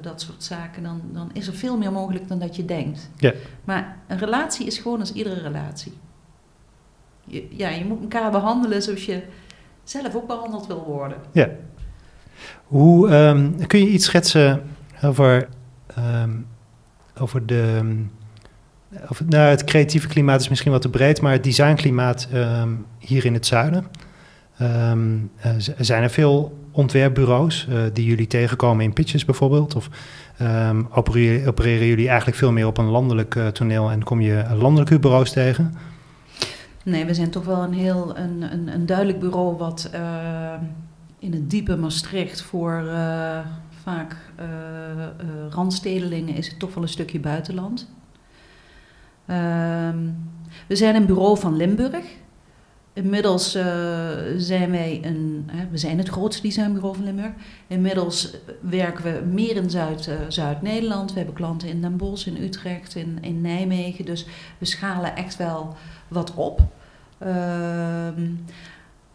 dat 0.00 0.20
soort 0.20 0.44
zaken, 0.44 0.82
dan, 0.82 1.00
dan 1.12 1.30
is 1.32 1.46
er 1.46 1.54
veel 1.54 1.78
meer 1.78 1.92
mogelijk 1.92 2.28
dan 2.28 2.38
dat 2.38 2.56
je 2.56 2.64
denkt. 2.64 3.10
Ja. 3.16 3.32
Maar 3.64 3.96
een 4.08 4.18
relatie 4.18 4.66
is 4.66 4.78
gewoon 4.78 5.00
als 5.00 5.12
iedere 5.12 5.40
relatie. 5.40 5.92
Je, 7.24 7.46
ja, 7.50 7.68
je 7.68 7.84
moet 7.84 8.00
elkaar 8.00 8.30
behandelen 8.30 8.82
zoals 8.82 9.04
je 9.04 9.22
zelf 9.84 10.14
ook 10.14 10.26
behandeld 10.26 10.66
wil 10.66 10.84
worden. 10.84 11.18
Ja. 11.32 11.48
Hoe 12.64 13.08
um, 13.16 13.66
kun 13.66 13.80
je 13.80 13.88
iets 13.88 14.04
schetsen 14.04 14.62
over, 15.02 15.48
um, 15.98 16.46
over 17.18 17.46
de 17.46 17.94
of, 19.08 19.24
nou, 19.24 19.50
het 19.50 19.64
creatieve 19.64 20.08
klimaat 20.08 20.40
is 20.40 20.48
misschien 20.48 20.72
wat 20.72 20.82
te 20.82 20.88
breed, 20.88 21.20
maar 21.20 21.32
het 21.32 21.44
designklimaat 21.44 22.28
um, 22.34 22.86
hier 22.98 23.24
in 23.24 23.34
het 23.34 23.46
zuiden. 23.46 23.86
Um, 24.62 25.30
zijn 25.78 26.02
er 26.02 26.10
veel 26.10 26.58
ontwerpbureaus 26.70 27.66
uh, 27.70 27.82
die 27.92 28.04
jullie 28.06 28.26
tegenkomen 28.26 28.84
in 28.84 28.92
pitches 28.92 29.24
bijvoorbeeld? 29.24 29.74
Of 29.74 29.88
um, 30.42 30.88
opereren, 30.90 31.86
jullie 31.86 32.08
eigenlijk 32.08 32.38
veel 32.38 32.52
meer 32.52 32.66
op 32.66 32.78
een 32.78 32.88
landelijk 32.88 33.34
uh, 33.34 33.46
toneel 33.46 33.90
en 33.90 34.04
kom 34.04 34.20
je 34.20 34.44
landelijke 34.54 34.98
bureaus 34.98 35.32
tegen? 35.32 35.74
Nee, 36.84 37.04
we 37.04 37.14
zijn 37.14 37.30
toch 37.30 37.44
wel 37.44 37.62
een 37.62 37.72
heel 37.72 38.16
een, 38.16 38.42
een, 38.52 38.68
een 38.68 38.86
duidelijk 38.86 39.20
bureau 39.20 39.56
wat 39.56 39.90
in 41.18 41.32
het 41.32 41.50
diepe 41.50 41.76
Maastricht 41.76 42.42
voor 42.42 42.84
vaak 43.82 44.16
randstedelingen 45.50 46.34
is 46.34 46.48
het 46.48 46.58
toch 46.58 46.74
wel 46.74 46.82
een 46.82 46.88
stukje 46.88 47.20
buitenland. 47.20 47.90
Ehm, 49.26 49.98
we 50.66 50.76
zijn 50.76 50.94
een 50.94 51.06
bureau 51.06 51.38
van 51.38 51.56
Limburg. 51.56 52.04
Inmiddels 52.94 53.56
uh, 53.56 53.64
zijn 54.36 54.70
wij 54.70 55.00
een, 55.02 55.50
we 55.70 55.78
zijn 55.78 55.98
het 55.98 56.08
grootste 56.08 56.42
designbureau 56.42 56.94
van 56.94 57.04
Limburg. 57.04 57.32
Inmiddels 57.66 58.36
werken 58.60 59.04
we 59.04 59.24
meer 59.32 59.56
in 59.56 59.70
Zuid, 59.70 60.06
uh, 60.06 60.14
Zuid-Nederland. 60.28 61.10
we 61.10 61.16
hebben 61.16 61.34
klanten 61.34 61.68
in 61.68 61.80
Den 61.80 61.96
Bosch, 61.96 62.26
in 62.26 62.42
Utrecht, 62.42 62.94
in, 62.94 63.18
in 63.20 63.40
Nijmegen. 63.40 64.04
Dus 64.04 64.26
we 64.58 64.64
schalen 64.64 65.16
echt 65.16 65.36
wel 65.36 65.76
wat 66.08 66.34
op. 66.34 66.60
Uh, 67.22 67.28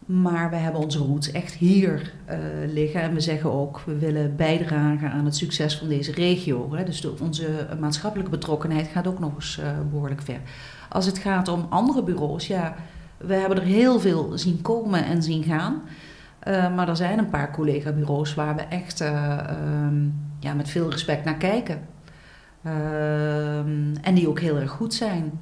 maar 0.06 0.50
we 0.50 0.56
hebben 0.56 0.80
onze 0.80 0.98
roots 0.98 1.30
echt 1.30 1.54
hier 1.54 2.12
uh, 2.30 2.36
liggen. 2.72 3.00
En 3.00 3.14
we 3.14 3.20
zeggen 3.20 3.52
ook, 3.52 3.80
we 3.86 3.98
willen 3.98 4.36
bijdragen 4.36 5.10
aan 5.10 5.24
het 5.24 5.36
succes 5.36 5.76
van 5.76 5.88
deze 5.88 6.12
regio. 6.12 6.74
Hè. 6.74 6.84
Dus 6.84 7.04
onze 7.20 7.66
maatschappelijke 7.80 8.30
betrokkenheid 8.30 8.86
gaat 8.86 9.06
ook 9.06 9.18
nog 9.18 9.34
eens 9.34 9.60
behoorlijk 9.90 10.22
ver. 10.22 10.40
Als 10.88 11.06
het 11.06 11.18
gaat 11.18 11.48
om 11.48 11.66
andere 11.68 12.02
bureaus, 12.02 12.46
ja, 12.46 12.74
we 13.18 13.34
hebben 13.34 13.58
er 13.58 13.64
heel 13.64 14.00
veel 14.00 14.38
zien 14.38 14.62
komen 14.62 15.04
en 15.04 15.22
zien 15.22 15.42
gaan. 15.42 15.82
Uh, 16.48 16.74
maar 16.74 16.88
er 16.88 16.96
zijn 16.96 17.18
een 17.18 17.30
paar 17.30 17.50
collega-bureaus 17.50 18.34
waar 18.34 18.56
we 18.56 18.62
echt 18.62 19.00
um, 19.00 20.14
ja, 20.40 20.54
met 20.54 20.68
veel 20.68 20.90
respect 20.90 21.24
naar 21.24 21.36
kijken. 21.36 21.80
Ehm, 22.62 23.96
en 24.02 24.14
die 24.14 24.28
ook 24.28 24.40
heel 24.40 24.56
erg 24.56 24.70
goed 24.70 24.94
zijn. 24.94 25.40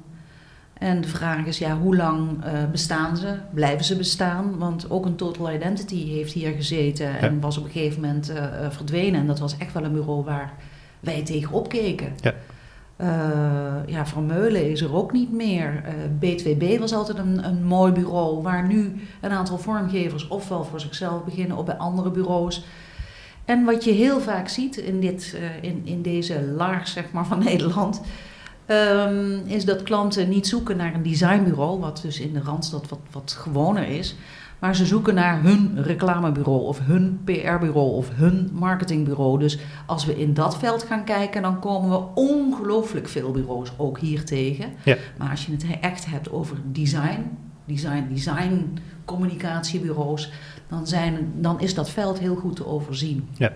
En 0.73 1.01
de 1.01 1.07
vraag 1.07 1.45
is, 1.45 1.57
ja, 1.57 1.77
hoe 1.77 1.95
lang 1.95 2.45
uh, 2.45 2.51
bestaan 2.71 3.17
ze? 3.17 3.35
Blijven 3.53 3.85
ze 3.85 3.95
bestaan? 3.95 4.57
Want 4.57 4.89
ook 4.89 5.05
een 5.05 5.15
Total 5.15 5.51
Identity 5.51 6.07
heeft 6.07 6.33
hier 6.33 6.51
gezeten 6.51 7.19
en 7.19 7.39
was 7.39 7.57
op 7.57 7.65
een 7.65 7.71
gegeven 7.71 8.01
moment 8.01 8.33
verdwenen. 8.69 9.19
En 9.19 9.27
dat 9.27 9.39
was 9.39 9.57
echt 9.57 9.73
wel 9.73 9.83
een 9.83 9.93
bureau 9.93 10.23
waar 10.23 10.53
wij 10.99 11.23
tegen 11.23 11.53
opkeken. 11.53 12.13
Ja. 12.21 12.33
Uh, 13.01 13.07
ja, 13.85 14.05
Van 14.05 14.25
Meulen 14.25 14.71
is 14.71 14.81
er 14.81 14.95
ook 14.95 15.11
niet 15.11 15.31
meer. 15.31 15.83
B2B 16.19 16.79
was 16.79 16.93
altijd 16.93 17.17
een, 17.17 17.45
een 17.45 17.63
mooi 17.63 17.91
bureau 17.91 18.41
waar 18.41 18.67
nu 18.67 19.01
een 19.21 19.31
aantal 19.31 19.57
vormgevers 19.57 20.27
ofwel 20.27 20.63
voor 20.63 20.79
zichzelf 20.79 21.23
beginnen 21.23 21.57
of 21.57 21.65
bij 21.65 21.77
andere 21.77 22.11
bureaus. 22.11 22.65
En 23.45 23.65
wat 23.65 23.83
je 23.83 23.91
heel 23.91 24.19
vaak 24.19 24.47
ziet 24.47 24.77
in, 24.77 24.99
dit, 24.99 25.37
in, 25.61 25.81
in 25.83 26.01
deze 26.01 26.41
laag 26.55 26.87
zeg 26.87 27.11
maar, 27.11 27.25
van 27.25 27.43
Nederland 27.43 28.01
Um, 28.67 29.41
is 29.45 29.65
dat 29.65 29.83
klanten 29.83 30.29
niet 30.29 30.47
zoeken 30.47 30.77
naar 30.77 30.93
een 30.93 31.03
designbureau, 31.03 31.79
wat 31.79 31.99
dus 32.01 32.19
in 32.19 32.33
de 32.33 32.41
Randstad 32.41 32.89
wat, 32.89 32.99
wat 33.11 33.35
gewoner 33.39 33.87
is. 33.87 34.15
Maar 34.59 34.75
ze 34.75 34.85
zoeken 34.85 35.15
naar 35.15 35.41
hun 35.41 35.83
reclamebureau 35.83 36.61
of 36.61 36.79
hun 36.79 37.19
PR-bureau 37.23 37.91
of 37.91 38.09
hun 38.13 38.49
marketingbureau. 38.53 39.39
Dus 39.39 39.59
als 39.85 40.05
we 40.05 40.19
in 40.19 40.33
dat 40.33 40.57
veld 40.57 40.83
gaan 40.83 41.03
kijken, 41.03 41.41
dan 41.41 41.59
komen 41.59 41.89
we 41.89 42.05
ongelooflijk 42.13 43.07
veel 43.07 43.31
bureaus 43.31 43.71
ook 43.77 43.99
hier 43.99 44.25
tegen. 44.25 44.73
Ja. 44.83 44.95
Maar 45.17 45.29
als 45.29 45.45
je 45.45 45.51
het 45.51 45.65
echt 45.81 46.05
hebt 46.05 46.31
over 46.31 46.57
design, 46.63 47.37
design, 47.65 48.07
design 48.09 48.77
communicatiebureaus, 49.05 50.31
dan, 50.67 50.87
zijn, 50.87 51.31
dan 51.35 51.59
is 51.59 51.73
dat 51.73 51.89
veld 51.89 52.19
heel 52.19 52.35
goed 52.35 52.55
te 52.55 52.67
overzien. 52.67 53.29
Ja. 53.37 53.51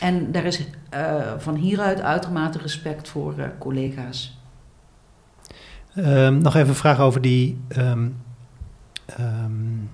En 0.00 0.32
daar 0.32 0.44
is 0.44 0.60
uh, 0.94 1.32
van 1.38 1.54
hieruit 1.54 2.00
uitermate 2.00 2.58
respect 2.58 3.08
voor 3.08 3.34
uh, 3.38 3.44
collega's. 3.58 4.38
Um, 5.94 6.38
nog 6.38 6.54
even 6.54 6.68
een 6.68 6.74
vraag 6.74 7.00
over 7.00 7.20
die. 7.20 7.60
Um, 7.76 8.16
um, 9.20 9.90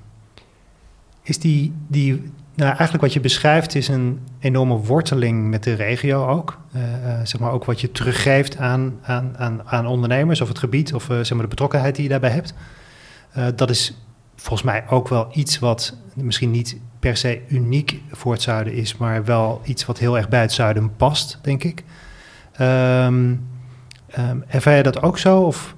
is 1.22 1.38
die, 1.38 1.74
die 1.88 2.32
nou, 2.54 2.68
eigenlijk 2.68 3.00
wat 3.00 3.12
je 3.12 3.20
beschrijft 3.20 3.74
is 3.74 3.88
een 3.88 4.20
enorme 4.38 4.76
worteling 4.76 5.50
met 5.50 5.62
de 5.62 5.74
regio 5.74 6.26
ook. 6.26 6.58
Uh, 6.76 6.82
uh, 6.82 7.20
zeg 7.22 7.40
maar 7.40 7.52
ook 7.52 7.64
wat 7.64 7.80
je 7.80 7.92
teruggeeft 7.92 8.56
aan, 8.56 8.98
aan, 9.02 9.34
aan, 9.36 9.62
aan 9.64 9.86
ondernemers 9.86 10.40
of 10.40 10.48
het 10.48 10.58
gebied 10.58 10.94
of 10.94 11.08
uh, 11.08 11.16
zeg 11.16 11.30
maar 11.30 11.42
de 11.42 11.48
betrokkenheid 11.48 11.94
die 11.94 12.04
je 12.04 12.10
daarbij 12.10 12.30
hebt. 12.30 12.54
dat 13.56 13.70
is 13.70 13.96
volgens 14.36 14.62
mij 14.62 14.84
ook 14.88 15.08
wel 15.08 15.28
iets 15.32 15.58
wat 15.58 15.96
misschien 16.14 16.50
niet 16.50 16.76
per 16.98 17.16
se 17.16 17.42
uniek 17.48 18.00
voor 18.10 18.32
het 18.32 18.42
zuiden 18.42 18.72
is, 18.72 18.96
maar 18.96 19.24
wel 19.24 19.60
iets 19.64 19.86
wat 19.86 19.98
heel 19.98 20.16
erg 20.16 20.28
bij 20.28 20.40
het 20.40 20.52
zuiden 20.52 20.96
past, 20.96 21.38
denk 21.42 21.64
ik. 21.64 21.84
Um, 22.60 23.48
um, 24.18 24.44
je 24.50 24.82
dat 24.82 25.02
ook 25.02 25.18
zo? 25.18 25.40
Of? 25.40 25.74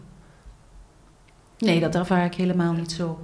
Nee, 1.64 1.80
dat 1.80 1.94
ervaar 1.94 2.24
ik 2.24 2.34
helemaal 2.34 2.72
niet 2.72 2.92
zo. 2.92 3.18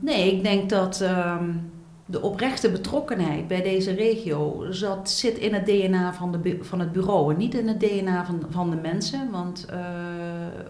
Nee, 0.00 0.32
ik 0.32 0.42
denk 0.42 0.70
dat 0.70 1.00
um, 1.00 1.70
de 2.08 2.22
oprechte 2.22 2.70
betrokkenheid 2.70 3.48
bij 3.48 3.62
deze 3.62 3.94
regio 3.94 4.66
zat, 4.70 5.10
zit 5.10 5.38
in 5.38 5.54
het 5.54 5.66
DNA 5.66 6.14
van, 6.14 6.32
de, 6.32 6.58
van 6.60 6.80
het 6.80 6.92
bureau 6.92 7.32
en 7.32 7.38
niet 7.38 7.54
in 7.54 7.68
het 7.68 7.80
DNA 7.80 8.24
van, 8.24 8.42
van 8.50 8.70
de 8.70 8.76
mensen. 8.76 9.30
Want 9.30 9.66
uh, 9.70 9.78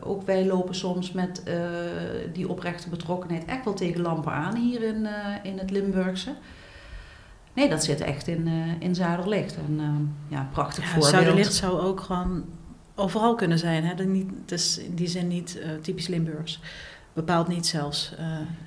ook 0.00 0.22
wij 0.22 0.46
lopen 0.46 0.74
soms 0.74 1.12
met 1.12 1.42
uh, 1.48 1.54
die 2.32 2.48
oprechte 2.48 2.88
betrokkenheid 2.88 3.44
echt 3.44 3.64
wel 3.64 3.74
tegen 3.74 4.00
lampen 4.00 4.32
aan 4.32 4.56
hier 4.56 4.82
in, 4.82 5.00
uh, 5.00 5.10
in 5.42 5.58
het 5.58 5.70
Limburgse. 5.70 6.34
Nee, 7.52 7.68
dat 7.68 7.84
zit 7.84 8.00
echt 8.00 8.28
in, 8.28 8.48
in 8.78 8.94
Zuiderlicht. 8.94 9.56
En 9.56 9.80
ja, 10.28 10.48
prachtig 10.52 10.84
ja, 10.84 10.90
voorbeeld. 10.90 11.10
Zuiderlicht 11.10 11.54
zou 11.54 11.80
ook 11.80 12.00
gewoon 12.00 12.44
overal 12.94 13.34
kunnen 13.34 13.58
zijn. 13.58 13.84
Hè? 13.84 14.04
Niet, 14.04 14.30
het 14.40 14.52
is 14.52 14.78
in 14.78 14.94
die 14.94 15.08
zin 15.08 15.28
niet 15.28 15.60
typisch 15.82 16.06
Limburgs 16.06 16.60
bepaald 17.16 17.48
niet 17.48 17.66
zelfs. 17.66 18.12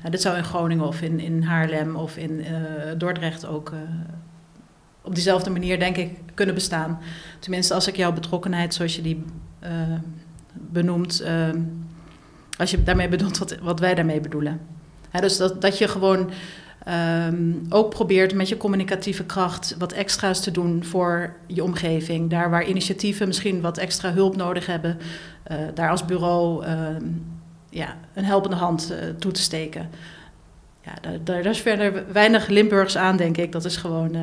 Uh, 0.04 0.12
dit 0.12 0.22
zou 0.22 0.38
in 0.38 0.44
Groningen 0.44 0.88
of 0.88 1.02
in, 1.02 1.20
in 1.20 1.44
Haarlem 1.44 1.96
of 1.96 2.18
in 2.18 2.32
uh, 2.32 2.48
Dordrecht 2.98 3.46
ook 3.46 3.70
uh, 3.70 3.80
op 5.02 5.16
diezelfde 5.16 5.50
manier, 5.50 5.80
denk 5.80 5.98
ik, 5.98 6.20
kunnen 6.34 6.56
bestaan. 6.56 7.00
Tenminste, 7.40 7.74
als 7.74 7.88
ik 7.88 7.96
jouw 7.96 8.14
betrokkenheid, 8.14 8.74
zoals 8.74 8.96
je 8.96 9.02
die 9.02 9.26
benoemt, 10.54 11.24
als 12.58 12.72
je 12.72 12.84
daarmee 12.84 13.10
bedoelt 13.10 13.38
wat, 13.38 13.58
wat 13.62 13.80
wij 13.80 13.96
daarmee 13.96 14.22
bedoelen. 14.22 14.60
dus 15.20 15.38
dat, 15.38 15.62
dat 15.62 15.78
je 15.78 15.88
gewoon 15.88 16.30
um, 17.28 17.66
ook 17.70 17.90
probeert 17.90 18.34
met 18.34 18.50
je 18.50 18.58
communicatieve 18.58 19.24
kracht 19.24 19.76
wat 19.78 19.92
extra's 19.92 20.44
te 20.44 20.52
doen 20.52 20.84
voor 20.84 21.34
je 21.48 21.64
omgeving. 21.64 22.30
Daar 22.30 22.50
waar 22.50 22.66
initiatieven 22.66 23.28
misschien 23.28 23.62
wat 23.62 23.78
extra 23.78 24.14
hulp 24.14 24.36
nodig 24.36 24.66
hebben, 24.66 24.98
daar 25.74 25.90
als 25.90 26.06
bureau 26.06 26.66
ja, 27.70 27.96
een 28.14 28.26
helpende 28.26 28.56
hand 28.56 28.92
uh, 28.92 29.10
toe 29.20 29.32
te 29.32 29.42
steken. 29.42 29.90
Ja, 30.82 30.92
daar, 31.02 31.44
daar, 31.44 31.46
is 31.46 31.62
verder 31.62 32.04
weinig 32.12 32.48
Limburgs 32.48 32.98
aan, 32.98 33.18
denk 33.18 33.38
ik. 33.38 33.52
Dat 33.52 33.66
is 33.66 33.78
gewoon, 33.78 34.16
uh, 34.16 34.22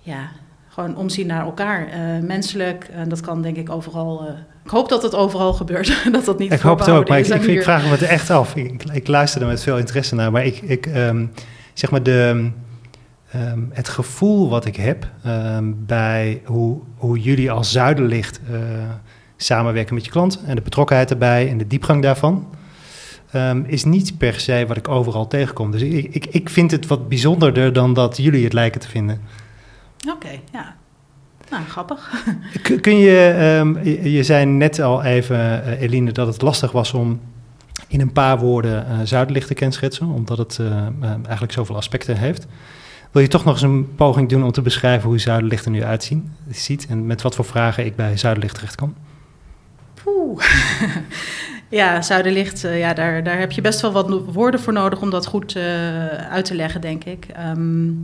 ja, 0.00 0.28
gewoon 0.68 0.96
omzien 0.96 1.26
naar 1.26 1.44
elkaar. 1.44 1.86
Uh, 1.86 2.22
menselijk, 2.22 2.88
en 2.92 3.08
dat 3.08 3.20
kan 3.20 3.42
denk 3.42 3.56
ik 3.56 3.70
overal... 3.70 4.26
ik 4.64 4.70
hoop 4.70 4.88
dat 4.88 5.02
het 5.02 5.14
overal 5.14 5.52
gebeurt, 5.52 6.02
dat 6.12 6.24
dat 6.24 6.38
niet 6.38 6.52
Ik 6.52 6.60
hoop 6.60 6.78
het 6.78 6.88
ook, 6.88 7.08
maar 7.08 7.18
ik, 7.18 7.26
ik, 7.26 7.42
ik, 7.42 7.62
vraag 7.62 7.82
me 7.84 7.90
het 7.90 8.02
echt 8.02 8.30
af. 8.30 8.56
Ik, 8.56 8.84
ik 8.92 9.06
luister 9.06 9.40
er 9.40 9.46
met 9.46 9.62
veel 9.62 9.78
interesse 9.78 10.14
naar, 10.14 10.32
maar 10.32 10.44
ik, 10.44 10.60
ik 10.60 10.86
um, 10.86 11.32
zeg 11.72 11.90
maar 11.90 12.02
de... 12.02 12.50
Um, 13.34 13.70
het 13.72 13.88
gevoel 13.88 14.48
wat 14.48 14.64
ik 14.64 14.76
heb 14.76 15.10
um, 15.26 15.86
bij 15.86 16.42
hoe, 16.44 16.80
hoe 16.96 17.20
jullie 17.20 17.50
als 17.50 17.72
Zuiderlicht 17.72 18.40
uh, 18.50 18.58
samenwerken 19.42 19.94
met 19.94 20.04
je 20.04 20.10
klant 20.10 20.40
en 20.46 20.54
de 20.54 20.62
betrokkenheid 20.62 21.10
erbij 21.10 21.48
en 21.48 21.58
de 21.58 21.66
diepgang 21.66 22.02
daarvan. 22.02 22.46
Um, 23.34 23.64
is 23.66 23.84
niet 23.84 24.18
per 24.18 24.40
se 24.40 24.64
wat 24.68 24.76
ik 24.76 24.88
overal 24.88 25.26
tegenkom. 25.26 25.70
Dus 25.70 25.82
ik, 25.82 26.14
ik, 26.14 26.26
ik 26.26 26.48
vind 26.48 26.70
het 26.70 26.86
wat 26.86 27.08
bijzonderder 27.08 27.72
dan 27.72 27.94
dat 27.94 28.16
jullie 28.16 28.44
het 28.44 28.52
lijken 28.52 28.80
te 28.80 28.88
vinden. 28.88 29.20
Oké, 30.06 30.14
okay, 30.14 30.40
ja. 30.52 30.76
Nou, 31.50 31.64
grappig. 31.64 32.24
Kun 32.80 32.96
je, 32.96 33.56
um, 33.60 33.84
je, 33.84 34.12
je, 34.12 34.22
zei 34.22 34.44
net 34.44 34.80
al 34.80 35.02
even, 35.02 35.38
uh, 35.38 35.80
Eline, 35.80 36.12
dat 36.12 36.26
het 36.26 36.42
lastig 36.42 36.72
was 36.72 36.92
om 36.92 37.20
in 37.88 38.00
een 38.00 38.12
paar 38.12 38.38
woorden 38.38 38.86
uh, 38.90 38.98
Zuidlicht 39.04 39.46
te 39.46 39.54
kenschetsen, 39.54 40.06
omdat 40.06 40.38
het 40.38 40.58
uh, 40.60 40.86
eigenlijk 41.02 41.52
zoveel 41.52 41.76
aspecten 41.76 42.16
heeft. 42.16 42.46
Wil 43.10 43.22
je 43.22 43.28
toch 43.28 43.44
nog 43.44 43.54
eens 43.54 43.62
een 43.62 43.94
poging 43.94 44.28
doen 44.28 44.44
om 44.44 44.52
te 44.52 44.62
beschrijven 44.62 45.08
hoe 45.08 45.18
Zuiderlicht 45.18 45.64
er 45.64 45.70
nu 45.70 45.84
uitzien, 45.84 46.32
ziet 46.50 46.86
en 46.86 47.06
met 47.06 47.22
wat 47.22 47.34
voor 47.34 47.44
vragen 47.44 47.84
ik 47.84 47.96
bij 47.96 48.16
Zuiderlicht 48.16 48.54
terecht 48.54 48.74
kan? 48.74 48.94
Poeh. 50.02 50.44
ja, 51.78 52.02
Zuiderlicht, 52.02 52.64
uh, 52.64 52.78
ja, 52.78 52.94
daar, 52.94 53.22
daar 53.22 53.38
heb 53.38 53.52
je 53.52 53.60
best 53.60 53.80
wel 53.80 53.92
wat 53.92 54.08
woorden 54.24 54.60
voor 54.60 54.72
nodig 54.72 55.00
om 55.00 55.10
dat 55.10 55.26
goed 55.26 55.56
uh, 55.56 56.06
uit 56.08 56.44
te 56.44 56.54
leggen, 56.54 56.80
denk 56.80 57.04
ik. 57.04 57.26
Um, 57.56 58.02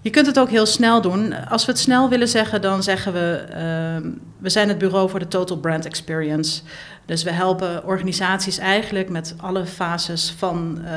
je 0.00 0.12
kunt 0.12 0.26
het 0.26 0.38
ook 0.38 0.50
heel 0.50 0.66
snel 0.66 1.00
doen. 1.00 1.48
Als 1.48 1.64
we 1.64 1.72
het 1.72 1.80
snel 1.80 2.08
willen 2.08 2.28
zeggen, 2.28 2.62
dan 2.62 2.82
zeggen 2.82 3.12
we: 3.12 3.44
uh, 3.48 4.10
we 4.38 4.48
zijn 4.48 4.68
het 4.68 4.78
bureau 4.78 5.10
voor 5.10 5.18
de 5.18 5.28
Total 5.28 5.56
Brand 5.56 5.86
Experience. 5.86 6.62
Dus 7.04 7.22
we 7.22 7.30
helpen 7.30 7.84
organisaties 7.84 8.58
eigenlijk 8.58 9.08
met 9.08 9.34
alle 9.36 9.66
fases 9.66 10.34
van 10.36 10.78
uh, 10.84 10.90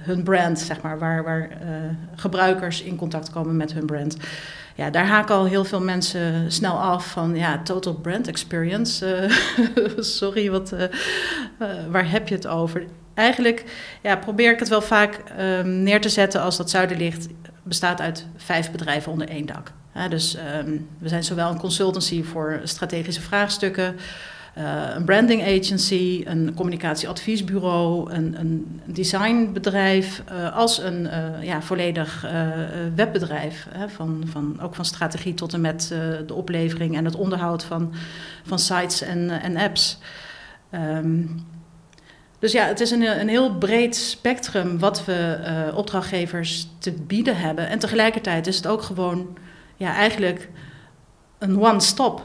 hun 0.00 0.22
brand, 0.22 0.58
zeg 0.58 0.80
maar, 0.80 0.98
waar, 0.98 1.24
waar 1.24 1.48
gebruikers 2.14 2.82
in 2.82 2.96
contact 2.96 3.30
komen 3.30 3.56
met 3.56 3.72
hun 3.72 3.86
brand 3.86 4.16
ja, 4.80 4.90
daar 4.90 5.06
haken 5.06 5.34
al 5.34 5.44
heel 5.44 5.64
veel 5.64 5.80
mensen 5.80 6.52
snel 6.52 6.78
af 6.78 7.10
van 7.10 7.36
ja, 7.36 7.62
total 7.62 7.94
brand 7.94 8.28
experience. 8.28 9.30
Uh, 9.76 9.98
sorry, 10.18 10.50
wat, 10.50 10.72
uh, 10.72 10.80
uh, 10.80 11.68
waar 11.90 12.10
heb 12.10 12.28
je 12.28 12.34
het 12.34 12.46
over? 12.46 12.84
Eigenlijk 13.14 13.64
ja, 14.02 14.16
probeer 14.16 14.52
ik 14.52 14.58
het 14.58 14.68
wel 14.68 14.82
vaak 14.82 15.22
um, 15.40 15.82
neer 15.82 16.00
te 16.00 16.08
zetten 16.08 16.40
als 16.40 16.56
dat 16.56 16.70
Zuiderlicht 16.70 17.28
bestaat 17.62 18.00
uit 18.00 18.26
vijf 18.36 18.70
bedrijven 18.70 19.12
onder 19.12 19.28
één 19.28 19.46
dak. 19.46 19.72
dus 20.08 20.36
um, 20.64 20.88
we 20.98 21.08
zijn 21.08 21.24
zowel 21.24 21.50
een 21.50 21.58
consultancy 21.58 22.22
voor 22.22 22.60
strategische 22.64 23.20
vraagstukken. 23.20 23.96
Uh, 24.58 24.82
een 24.94 25.04
branding 25.04 25.42
agency, 25.42 26.22
een 26.26 26.54
communicatieadviesbureau, 26.54 28.12
een, 28.12 28.40
een 28.40 28.80
designbedrijf, 28.84 30.22
uh, 30.32 30.56
als 30.56 30.78
een 30.78 31.04
uh, 31.04 31.42
ja, 31.42 31.62
volledig 31.62 32.26
webbedrijf. 32.94 33.66
Hè, 33.70 33.88
van, 33.88 34.22
van, 34.26 34.60
ook 34.62 34.74
van 34.74 34.84
strategie 34.84 35.34
tot 35.34 35.52
en 35.52 35.60
met 35.60 35.94
de 36.26 36.34
oplevering 36.34 36.96
en 36.96 37.04
het 37.04 37.16
onderhoud 37.16 37.64
van, 37.64 37.92
van 38.42 38.58
sites 38.58 39.02
en, 39.02 39.30
en 39.30 39.56
apps. 39.56 39.98
Um, 40.74 41.46
dus 42.38 42.52
ja, 42.52 42.66
het 42.66 42.80
is 42.80 42.90
een, 42.90 43.20
een 43.20 43.28
heel 43.28 43.54
breed 43.54 43.96
spectrum 43.96 44.78
wat 44.78 45.04
we 45.04 45.38
opdrachtgevers 45.74 46.68
te 46.78 46.92
bieden 46.92 47.36
hebben. 47.36 47.68
En 47.68 47.78
tegelijkertijd 47.78 48.46
is 48.46 48.56
het 48.56 48.66
ook 48.66 48.82
gewoon 48.82 49.38
ja, 49.76 49.94
eigenlijk 49.94 50.48
een 51.40 51.60
one-stop. 51.60 52.22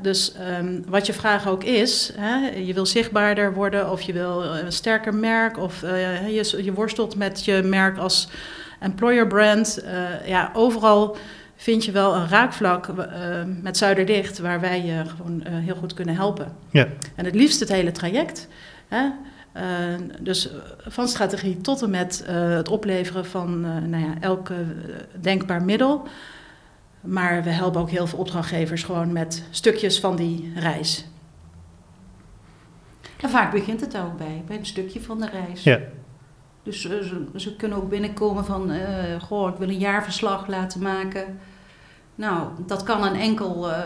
Dus 0.00 0.34
um, 0.60 0.84
wat 0.88 1.06
je 1.06 1.12
vraag 1.12 1.48
ook 1.48 1.64
is, 1.64 2.12
hè, 2.16 2.48
je 2.48 2.74
wil 2.74 2.86
zichtbaarder 2.86 3.54
worden 3.54 3.90
of 3.90 4.00
je 4.00 4.12
wil 4.12 4.44
een 4.44 4.72
sterker 4.72 5.14
merk 5.14 5.58
of 5.58 5.82
uh, 5.82 6.28
je, 6.28 6.64
je, 6.64 6.72
worstelt 6.72 7.16
met 7.16 7.44
je 7.44 7.62
merk 7.62 7.98
als 7.98 8.28
employer 8.80 9.26
brand. 9.26 9.84
Uh, 9.84 10.28
ja, 10.28 10.50
overal 10.52 11.16
vind 11.56 11.84
je 11.84 11.92
wel 11.92 12.14
een 12.14 12.28
raakvlak 12.28 12.88
uh, 12.88 13.04
met 13.62 13.76
Zuiderdicht 13.76 14.38
waar 14.38 14.60
wij 14.60 14.84
je 14.84 15.02
gewoon 15.16 15.42
heel 15.46 15.74
goed 15.74 15.94
kunnen 15.94 16.14
helpen. 16.14 16.52
Ja. 16.70 16.88
En 17.14 17.24
het 17.24 17.34
liefst 17.34 17.60
het 17.60 17.68
hele 17.68 17.92
traject. 17.92 18.48
Hè? 18.88 19.08
dus 20.20 20.48
van 20.86 21.08
strategie 21.08 21.60
tot 21.60 21.82
en 21.82 21.90
met 21.90 22.24
het 22.26 22.68
opleveren 22.68 23.26
van 23.26 23.60
nou 23.90 24.04
ja, 24.04 24.14
elk 24.20 24.50
denkbaar 25.20 25.62
middel. 25.62 26.08
Maar 27.06 27.42
we 27.42 27.50
helpen 27.50 27.80
ook 27.80 27.90
heel 27.90 28.06
veel 28.06 28.18
opdrachtgevers 28.18 28.82
gewoon 28.82 29.12
met 29.12 29.44
stukjes 29.50 30.00
van 30.00 30.16
die 30.16 30.52
reis. 30.56 31.06
En 33.20 33.30
vaak 33.30 33.52
begint 33.52 33.80
het 33.80 33.96
ook 33.98 34.16
bij, 34.16 34.42
bij 34.46 34.58
een 34.58 34.66
stukje 34.66 35.00
van 35.00 35.20
de 35.20 35.28
reis. 35.28 35.62
Ja. 35.62 35.78
Dus 36.62 36.84
uh, 36.84 36.90
ze, 37.02 37.26
ze, 37.36 37.56
kunnen 37.56 37.78
ook 37.78 37.88
binnenkomen 37.88 38.44
van, 38.44 38.70
uh, 38.70 38.80
goh, 39.20 39.48
ik 39.48 39.56
wil 39.56 39.68
een 39.68 39.78
jaarverslag 39.78 40.46
laten 40.46 40.82
maken. 40.82 41.38
Nou, 42.14 42.48
dat 42.66 42.82
kan 42.82 43.04
een 43.04 43.20
enkel 43.20 43.68
uh, 43.70 43.78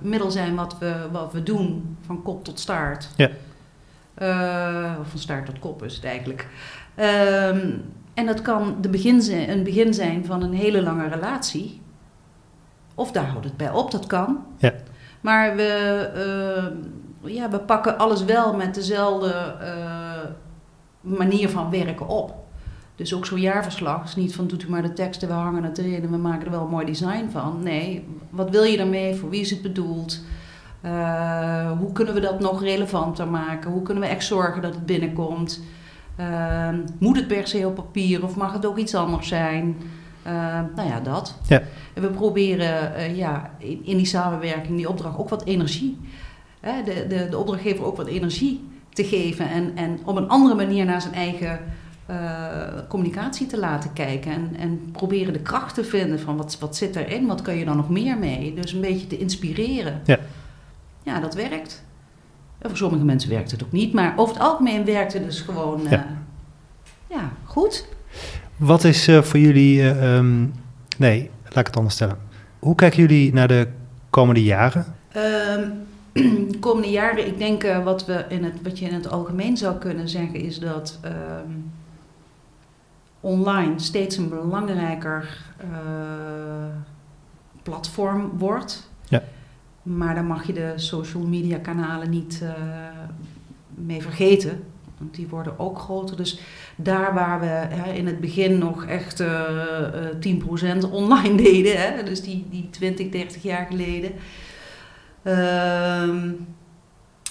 middel 0.00 0.30
zijn 0.30 0.54
wat 0.54 0.78
we, 0.78 1.08
wat 1.12 1.32
we 1.32 1.42
doen, 1.42 1.96
van 2.06 2.22
kop 2.22 2.44
tot 2.44 2.60
staart. 2.60 3.08
Ja. 3.16 3.30
of 5.00 5.08
van 5.08 5.18
staart 5.18 5.46
tot 5.46 5.58
kop 5.58 5.82
is 5.82 5.94
het 5.94 6.04
eigenlijk. 6.04 6.48
Um, 6.96 7.84
en 8.14 8.26
dat 8.26 8.42
kan 8.42 8.76
de 8.80 8.88
begin, 8.88 9.22
een 9.48 9.62
begin 9.62 9.94
zijn 9.94 10.24
van 10.24 10.42
een 10.42 10.52
hele 10.52 10.82
lange 10.82 11.08
relatie. 11.08 11.80
Of 12.94 13.12
daar 13.12 13.26
houdt 13.26 13.44
het 13.44 13.56
bij 13.56 13.70
op, 13.70 13.90
dat 13.90 14.06
kan. 14.06 14.38
Ja. 14.58 14.72
Maar 15.20 15.56
we, 15.56 16.10
uh, 17.24 17.34
ja, 17.34 17.50
we 17.50 17.58
pakken 17.58 17.98
alles 17.98 18.24
wel 18.24 18.54
met 18.54 18.74
dezelfde 18.74 19.54
uh, 19.60 20.30
manier 21.00 21.48
van 21.48 21.70
werken 21.70 22.08
op. 22.08 22.34
Dus 22.96 23.14
ook 23.14 23.26
zo'n 23.26 23.40
jaarverslag 23.40 24.04
is 24.04 24.16
niet 24.16 24.34
van 24.34 24.46
doet 24.46 24.62
u 24.62 24.70
maar 24.70 24.82
de 24.82 24.92
teksten, 24.92 25.28
we 25.28 25.34
hangen 25.34 25.64
het 25.64 25.78
erin 25.78 26.02
en 26.02 26.10
we 26.10 26.16
maken 26.16 26.44
er 26.44 26.50
wel 26.50 26.62
een 26.62 26.68
mooi 26.68 26.86
design 26.86 27.28
van. 27.30 27.62
Nee, 27.62 28.06
wat 28.30 28.50
wil 28.50 28.62
je 28.62 28.76
daarmee? 28.76 29.14
Voor 29.14 29.30
wie 29.30 29.40
is 29.40 29.50
het 29.50 29.62
bedoeld? 29.62 30.20
Uh, 30.82 31.70
hoe 31.78 31.92
kunnen 31.92 32.14
we 32.14 32.20
dat 32.20 32.40
nog 32.40 32.62
relevanter 32.62 33.28
maken? 33.28 33.70
Hoe 33.70 33.82
kunnen 33.82 34.02
we 34.02 34.08
echt 34.08 34.24
zorgen 34.24 34.62
dat 34.62 34.74
het 34.74 34.86
binnenkomt? 34.86 35.62
Moet 36.98 37.16
het 37.16 37.26
per 37.26 37.46
se 37.46 37.66
op 37.66 37.74
papier 37.74 38.24
of 38.24 38.36
mag 38.36 38.52
het 38.52 38.66
ook 38.66 38.78
iets 38.78 38.94
anders 38.94 39.28
zijn? 39.28 39.76
Ehm, 40.24 40.64
nou 40.74 40.88
ja, 40.88 41.00
dat. 41.00 41.34
Ja. 41.48 41.62
En 41.94 42.02
we 42.02 42.08
proberen 42.08 42.94
eh, 42.94 43.16
ja, 43.16 43.50
in, 43.58 43.80
in 43.84 43.96
die 43.96 44.06
samenwerking, 44.06 44.76
die 44.76 44.88
opdracht, 44.88 45.18
ook 45.18 45.28
wat 45.28 45.44
energie. 45.44 45.98
Hè, 46.60 46.82
de, 46.82 47.06
de, 47.08 47.28
de 47.28 47.38
opdrachtgever 47.38 47.84
ook 47.84 47.96
wat 47.96 48.06
energie 48.06 48.68
te 48.92 49.04
geven 49.04 49.48
en, 49.50 49.72
en 49.76 49.98
op 50.04 50.16
een 50.16 50.28
andere 50.28 50.54
manier 50.54 50.84
naar 50.84 51.00
zijn 51.00 51.14
eigen 51.14 51.60
eh, 52.06 52.16
communicatie 52.88 53.46
te 53.46 53.58
laten 53.58 53.92
kijken. 53.92 54.32
En, 54.32 54.56
en 54.58 54.90
proberen 54.92 55.32
de 55.32 55.40
kracht 55.40 55.74
te 55.74 55.84
vinden 55.84 56.20
van 56.20 56.36
wat, 56.36 56.56
wat 56.60 56.76
zit 56.76 56.96
erin, 56.96 57.26
wat 57.26 57.42
kun 57.42 57.54
je 57.54 57.64
dan 57.64 57.76
nog 57.76 57.90
meer 57.90 58.18
mee. 58.18 58.54
Dus 58.54 58.72
een 58.72 58.80
beetje 58.80 59.06
te 59.06 59.18
inspireren. 59.18 60.00
Ja. 60.04 60.18
Ja, 61.02 61.20
dat 61.20 61.34
werkt. 61.34 61.84
En 62.58 62.68
voor 62.68 62.78
sommige 62.78 63.04
mensen 63.04 63.30
werkt 63.30 63.50
het 63.50 63.64
ook 63.64 63.72
niet, 63.72 63.92
maar 63.92 64.12
over 64.16 64.34
het 64.34 64.44
algemeen 64.44 64.84
werkt 64.84 65.12
het 65.12 65.24
dus 65.24 65.40
gewoon 65.40 65.82
Ja. 65.82 65.90
ja. 65.90 66.06
ja, 67.06 67.32
goed. 67.44 67.86
Wat 68.64 68.84
is 68.84 69.08
eh, 69.08 69.22
voor 69.22 69.40
jullie... 69.40 69.80
eh, 69.80 70.16
ehm, 70.16 70.46
nee, 70.98 71.30
laat 71.42 71.56
ik 71.56 71.66
het 71.66 71.76
anders 71.76 71.94
stellen. 71.94 72.18
Hoe 72.58 72.74
kijken 72.74 73.00
jullie 73.00 73.32
naar 73.32 73.48
de 73.48 73.68
komende 74.10 74.42
jaren? 74.42 74.84
Ehm, 75.12 75.70
de 76.12 76.56
komende 76.60 76.90
jaren, 76.90 77.26
ik 77.26 77.38
denk 77.38 77.64
eh, 77.64 77.84
wat, 77.84 78.06
we 78.06 78.24
in 78.28 78.44
het, 78.44 78.62
wat 78.62 78.78
je 78.78 78.86
in 78.86 78.94
het 78.94 79.10
algemeen 79.10 79.56
zou 79.56 79.78
kunnen 79.78 80.08
zeggen, 80.08 80.40
is 80.40 80.58
dat 80.58 80.98
ehm, 81.02 81.50
online 83.20 83.72
steeds 83.76 84.16
een 84.16 84.28
belangrijker 84.28 85.52
platform 87.62 88.30
wordt. 88.38 88.90
Ja. 89.04 89.22
Maar 89.82 90.14
daar 90.14 90.24
mag 90.24 90.46
je 90.46 90.52
de 90.52 90.72
social 90.76 91.22
media 91.22 91.58
kanalen 91.58 92.10
niet 92.10 92.42
mee 93.74 94.02
vergeten. 94.02 94.62
Die 95.12 95.28
worden 95.28 95.58
ook 95.58 95.78
groter. 95.78 96.16
Dus 96.16 96.38
daar 96.76 97.14
waar 97.14 97.40
we 97.40 97.46
hè, 97.46 97.92
in 97.92 98.06
het 98.06 98.20
begin 98.20 98.58
nog 98.58 98.84
echt 98.84 99.20
eh, 99.20 100.08
eh, 100.08 100.84
10% 100.84 100.90
online 100.90 101.36
deden, 101.42 101.76
hè, 101.76 102.02
dus 102.02 102.22
die, 102.22 102.46
die 102.50 102.70
20, 102.70 103.08
30 103.08 103.42
jaar 103.42 103.66
geleden. 103.70 104.12
Ehm, 105.22 106.30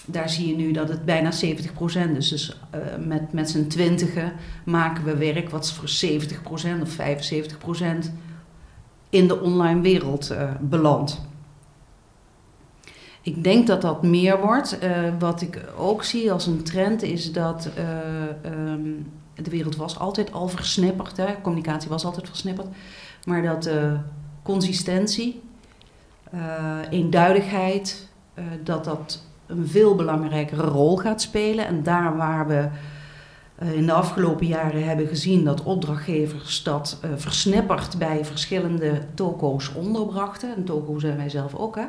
daar 0.06 0.30
zie 0.30 0.48
je 0.48 0.56
nu 0.56 0.72
dat 0.72 0.90
het 0.90 1.06
bijna 1.06 1.32
70% 1.32 2.18
is. 2.18 2.30
Dus 2.30 2.60
eh, 2.70 2.80
met, 3.00 3.34
met 3.34 3.50
z'n 3.50 3.68
twintigen 3.68 4.34
maken 4.66 5.04
we 5.04 5.18
werk 5.18 5.50
wat 5.50 5.72
voor 5.72 5.90
70% 5.90 6.82
of 6.82 6.98
75% 6.98 8.12
in 9.10 9.28
de 9.28 9.42
online 9.42 9.82
wereld 9.82 10.30
eh, 10.30 10.52
belandt. 10.62 11.22
Ik 13.24 13.44
denk 13.44 13.68
dat 13.68 13.82
dat 13.82 14.04
meer 14.04 14.42
wordt. 14.42 14.80
Eh, 14.80 14.92
wat 15.20 15.42
ik 15.42 15.66
ook 15.78 16.04
zie 16.04 16.32
als 16.32 16.46
een 16.46 16.64
trend 16.64 17.02
is 17.02 17.32
dat 17.32 17.70
eh, 17.76 18.52
ehm, 18.52 18.90
de 19.36 19.50
wereld 19.50 19.76
was 19.76 20.00
altijd 20.00 20.32
al 20.32 20.48
versnipperd. 20.48 21.18
Hè? 21.18 21.42
Communicatie 21.42 21.90
was 21.90 22.06
altijd 22.06 22.28
versnipperd. 22.28 22.68
Maar 23.26 23.42
dat 23.42 23.64
de 23.64 23.98
consistentie, 24.42 25.42
eh, 26.32 26.78
eenduidigheid, 26.90 28.08
eh, 28.34 28.44
dat 28.64 28.84
dat 28.84 29.24
een 29.46 29.68
veel 29.68 29.96
belangrijkere 29.96 30.68
rol 30.68 30.98
gaat 30.98 31.22
spelen. 31.22 31.68
En 31.68 31.84
daar 31.84 32.18
waar 32.18 32.48
we 32.48 32.70
eh, 33.56 33.74
in 33.74 33.86
de 33.86 33.94
afgelopen 33.94 34.48
jaren 34.48 34.88
hebben 34.88 35.08
gezien 35.08 35.44
dat 35.44 35.64
opdrachtgevers 35.64 36.64
dat 36.64 37.00
eh, 37.02 37.10
versnipperd 37.16 37.98
bij 37.98 38.26
verschillende 38.26 39.02
toko's 39.14 39.74
onderbrachten. 39.74 40.56
En 40.56 40.64
toko 40.64 41.00
zijn 41.00 41.18
wij 41.18 41.30
zelf 41.30 41.56
ook, 41.56 41.76
hè. 41.76 41.86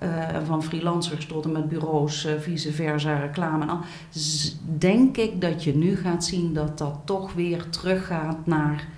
Eh, 0.00 0.34
en 0.34 0.46
van 0.46 0.62
freelancers 0.62 1.26
tot 1.26 1.44
en 1.44 1.52
met 1.52 1.68
bureaus, 1.68 2.24
eh, 2.24 2.32
vice 2.38 2.72
versa, 2.72 3.18
reclame 3.18 3.62
en 3.62 3.68
al. 3.70 3.78
Z- 4.10 4.54
denk 4.78 5.16
ik 5.16 5.40
dat 5.40 5.64
je 5.64 5.76
nu 5.76 5.96
gaat 5.96 6.24
zien 6.24 6.52
dat 6.54 6.78
dat 6.78 6.98
toch 7.04 7.32
weer 7.32 7.68
teruggaat 7.68 8.46
naar 8.46 8.88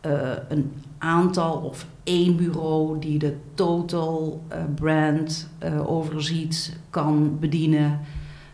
eh, 0.00 0.30
een 0.48 0.72
aantal 0.98 1.56
of 1.56 1.86
één 2.04 2.36
bureau 2.36 2.98
die 2.98 3.18
de 3.18 3.36
total 3.54 4.42
eh, 4.48 4.58
brand 4.74 5.48
eh, 5.58 5.90
overziet, 5.90 6.76
kan 6.90 7.38
bedienen. 7.38 8.00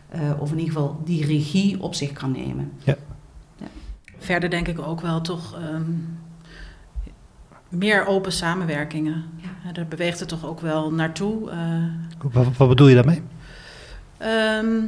eh, 0.09 0.21
of 0.39 0.51
in 0.51 0.59
ieder 0.59 0.73
geval 0.73 1.01
die 1.05 1.25
regie 1.25 1.81
op 1.81 1.93
zich 1.95 2.13
kan 2.13 2.31
nemen. 2.31 2.71
Verder 4.17 4.49
denk 4.49 4.67
ik 4.67 4.79
ook 4.79 5.01
wel 5.01 5.21
toch 5.21 5.55
ehm, 5.59 5.81
meer 7.75 8.05
open 8.05 8.31
samenwerkingen. 8.31 9.23
Ja. 9.35 9.71
Daar 9.71 9.87
beweegt 9.87 10.19
het 10.19 10.29
toch 10.29 10.45
ook 10.45 10.59
wel 10.59 10.91
naartoe. 10.91 11.49
eh. 11.49 11.57
Wat, 12.31 12.57
wat 12.57 12.67
bedoel 12.69 12.87
je 12.87 12.95
daarmee? 12.95 13.21
Ehm, 14.17 14.81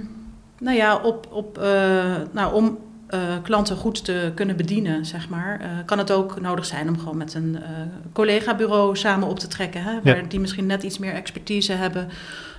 nou 0.60 0.78
ja, 0.78 0.96
op, 0.98 1.28
op, 1.32 1.58
eh, 1.58 2.16
nou, 2.32 2.54
om 2.54 2.78
eh, 3.08 3.20
klanten 3.44 3.76
goed 3.78 4.06
te 4.06 4.32
kunnen 4.36 4.56
bedienen, 4.56 5.06
zeg 5.06 5.30
maar, 5.30 5.60
eh, 5.62 5.68
kan 5.86 5.98
het 5.98 6.12
ook 6.12 6.42
nodig 6.42 6.66
zijn 6.66 6.88
om 6.90 7.00
gewoon 7.00 7.18
met 7.18 7.34
een 7.34 7.58
eh, 7.64 7.70
collega-bureau 8.14 8.96
samen 8.98 9.28
op 9.28 9.40
te 9.40 9.48
trekken. 9.48 9.84
Hè, 9.84 10.00
waar 10.04 10.30
die 10.30 10.40
misschien 10.40 10.66
net 10.66 10.84
iets 10.84 11.00
meer 11.00 11.14
expertise 11.14 11.74
hebben 11.74 12.08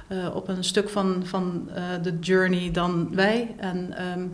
eh, 0.08 0.16
op 0.34 0.48
een 0.48 0.64
stuk 0.64 0.88
van, 0.88 1.22
van 1.24 1.68
eh, 1.74 1.82
de 2.02 2.18
journey 2.20 2.70
dan 2.70 3.08
wij. 3.14 3.54
En 3.58 3.96
ehm, 3.96 4.26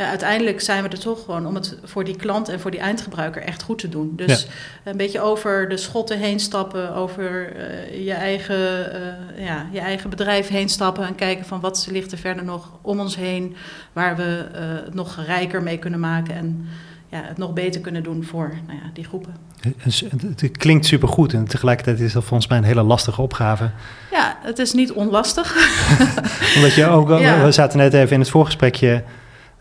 ja, 0.00 0.08
uiteindelijk 0.08 0.60
zijn 0.60 0.82
we 0.82 0.88
er 0.88 0.98
toch 0.98 1.24
gewoon 1.24 1.46
om 1.46 1.54
het 1.54 1.76
voor 1.84 2.04
die 2.04 2.16
klant 2.16 2.48
en 2.48 2.60
voor 2.60 2.70
die 2.70 2.80
eindgebruiker 2.80 3.42
echt 3.42 3.62
goed 3.62 3.78
te 3.78 3.88
doen. 3.88 4.12
Dus 4.16 4.46
een 4.84 4.96
beetje 4.96 5.20
over 5.20 5.68
de 5.68 5.76
schotten 5.76 6.18
heen 6.18 6.40
stappen, 6.40 6.94
over 6.94 7.56
eh, 7.56 8.04
je, 8.04 8.12
eigen, 8.12 8.92
eh, 8.92 9.44
ja, 9.44 9.66
je 9.72 9.80
eigen 9.80 10.10
bedrijf 10.10 10.48
heen 10.48 10.68
stappen 10.68 11.06
en 11.06 11.14
kijken 11.14 11.44
van 11.44 11.60
wat 11.60 11.88
ligt 11.90 12.12
er 12.12 12.18
verder 12.18 12.44
nog 12.44 12.70
om 12.82 13.00
ons 13.00 13.16
heen, 13.16 13.56
waar 13.92 14.16
we 14.16 14.46
eh, 14.52 14.60
het 14.84 14.94
nog 14.94 15.24
rijker 15.26 15.62
mee 15.62 15.78
kunnen 15.78 16.00
maken 16.00 16.34
en 16.34 16.68
ja, 17.08 17.22
het 17.24 17.38
nog 17.38 17.52
beter 17.52 17.80
kunnen 17.80 18.02
doen 18.02 18.24
voor 18.24 18.52
nou 18.66 18.78
ja, 18.78 18.90
die 18.92 19.04
groepen. 19.04 19.36
Het, 19.78 20.56
klinkt 20.56 20.86
supergoed 20.86 21.32
en 21.32 21.44
tegelijkertijd 21.44 22.00
is 22.00 22.12
dat 22.12 22.24
volgens 22.24 22.48
mij 22.48 22.58
een 22.58 22.64
hele 22.64 22.82
lastige 22.82 23.22
opgave. 23.22 23.70
Ja, 24.10 24.38
het 24.42 24.58
is 24.58 24.72
niet 24.72 24.92
onlastig. 24.92 25.56
Omdat 26.56 26.74
je 26.74 26.86
ook, 26.86 27.08
Ja. 27.08 27.44
we 27.44 27.52
zaten 27.52 27.78
net 27.78 27.94
even 27.94 28.12
in 28.12 28.20
het 28.20 28.30
voorgesprekje 28.30 29.02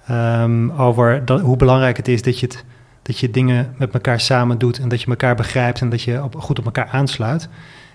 ehm, 0.09 0.69
over 0.71 1.25
dat, 1.25 1.41
hoe 1.41 1.57
belangrijk 1.57 1.97
het 1.97 2.07
is 2.07 2.21
dat 2.21 2.39
je, 2.39 2.45
het, 2.45 2.63
dat 3.01 3.17
je 3.19 3.31
dingen 3.31 3.73
met 3.77 3.93
elkaar 3.93 4.19
samen 4.19 4.57
doet 4.57 4.79
en 4.79 4.89
dat 4.89 5.01
je 5.01 5.07
elkaar 5.07 5.35
begrijpt 5.35 5.81
en 5.81 5.89
dat 5.89 6.01
je 6.01 6.23
op, 6.23 6.35
goed 6.35 6.59
op 6.59 6.65
elkaar 6.65 6.87
aansluit. 6.91 7.49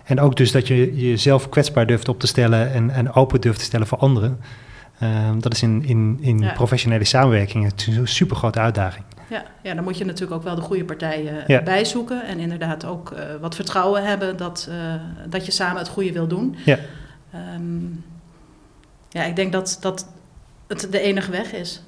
En 0.04 0.20
ook 0.20 0.36
dus 0.36 0.52
dat 0.52 0.66
je 0.68 0.96
jezelf 0.96 1.48
kwetsbaar 1.48 1.86
durft 1.86 2.08
op 2.08 2.20
te 2.20 2.26
stellen 2.26 2.72
en, 2.72 2.90
en 2.90 3.12
open 3.12 3.40
durft 3.40 3.58
te 3.58 3.64
stellen 3.64 3.86
voor 3.86 3.98
anderen. 3.98 4.38
Ehm, 4.98 5.38
dat 5.40 5.52
is 5.52 5.62
in, 5.62 5.82
in, 5.84 6.18
in 6.20 6.38
Ja. 6.38 6.52
professionele 6.52 7.04
samenwerking 7.04 7.72
een 7.86 8.08
super 8.08 8.36
grote 8.36 8.58
uitdaging. 8.58 9.04
Ja, 9.28 9.44
ja, 9.62 9.74
dan 9.74 9.84
moet 9.84 9.98
je 9.98 10.04
natuurlijk 10.04 10.32
ook 10.32 10.42
wel 10.42 10.54
de 10.54 10.60
goede 10.60 10.84
partijen 10.84 11.44
Ja. 11.46 11.62
bijzoeken. 11.62 12.26
En 12.26 12.38
inderdaad 12.38 12.84
ook 12.84 13.10
eh, 13.10 13.24
wat 13.40 13.54
vertrouwen 13.54 14.04
hebben 14.04 14.36
dat, 14.36 14.68
eh, 14.70 14.76
dat 15.28 15.46
je 15.46 15.52
samen 15.52 15.78
het 15.78 15.88
goede 15.88 16.12
wil 16.12 16.26
doen. 16.26 16.56
Ja. 16.64 16.78
Ehm, 17.32 17.84
ja, 19.08 19.22
ik 19.24 19.36
denk 19.36 19.52
dat 19.52 19.78
dat 19.80 20.06
het 20.66 20.88
de 20.90 21.00
enige 21.00 21.30
weg 21.30 21.52
is. 21.52 21.82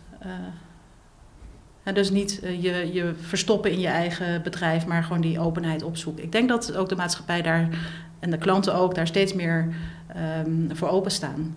Eh, 1.87 1.95
dus 1.95 2.11
niet 2.11 2.41
eh, 2.41 2.63
je, 2.63 2.93
je 2.93 3.15
verstoppen 3.21 3.71
in 3.71 3.81
je 3.81 3.87
eigen 3.87 4.43
bedrijf, 4.43 4.87
maar 4.87 5.03
gewoon 5.03 5.21
die 5.21 5.41
openheid 5.41 5.83
opzoeken. 5.83 6.25
Ik 6.25 6.33
denk 6.33 6.49
dat 6.49 6.77
ook 6.77 6.89
de 6.89 6.97
maatschappij 6.97 7.43
daar 7.43 7.69
en 8.19 8.31
de 8.31 8.39
klanten 8.39 8.75
ook 8.75 8.95
daar 8.95 9.07
steeds 9.07 9.35
meer 9.35 9.75
ehm, 10.07 10.75
voor 10.75 10.89
openstaan. 10.89 11.57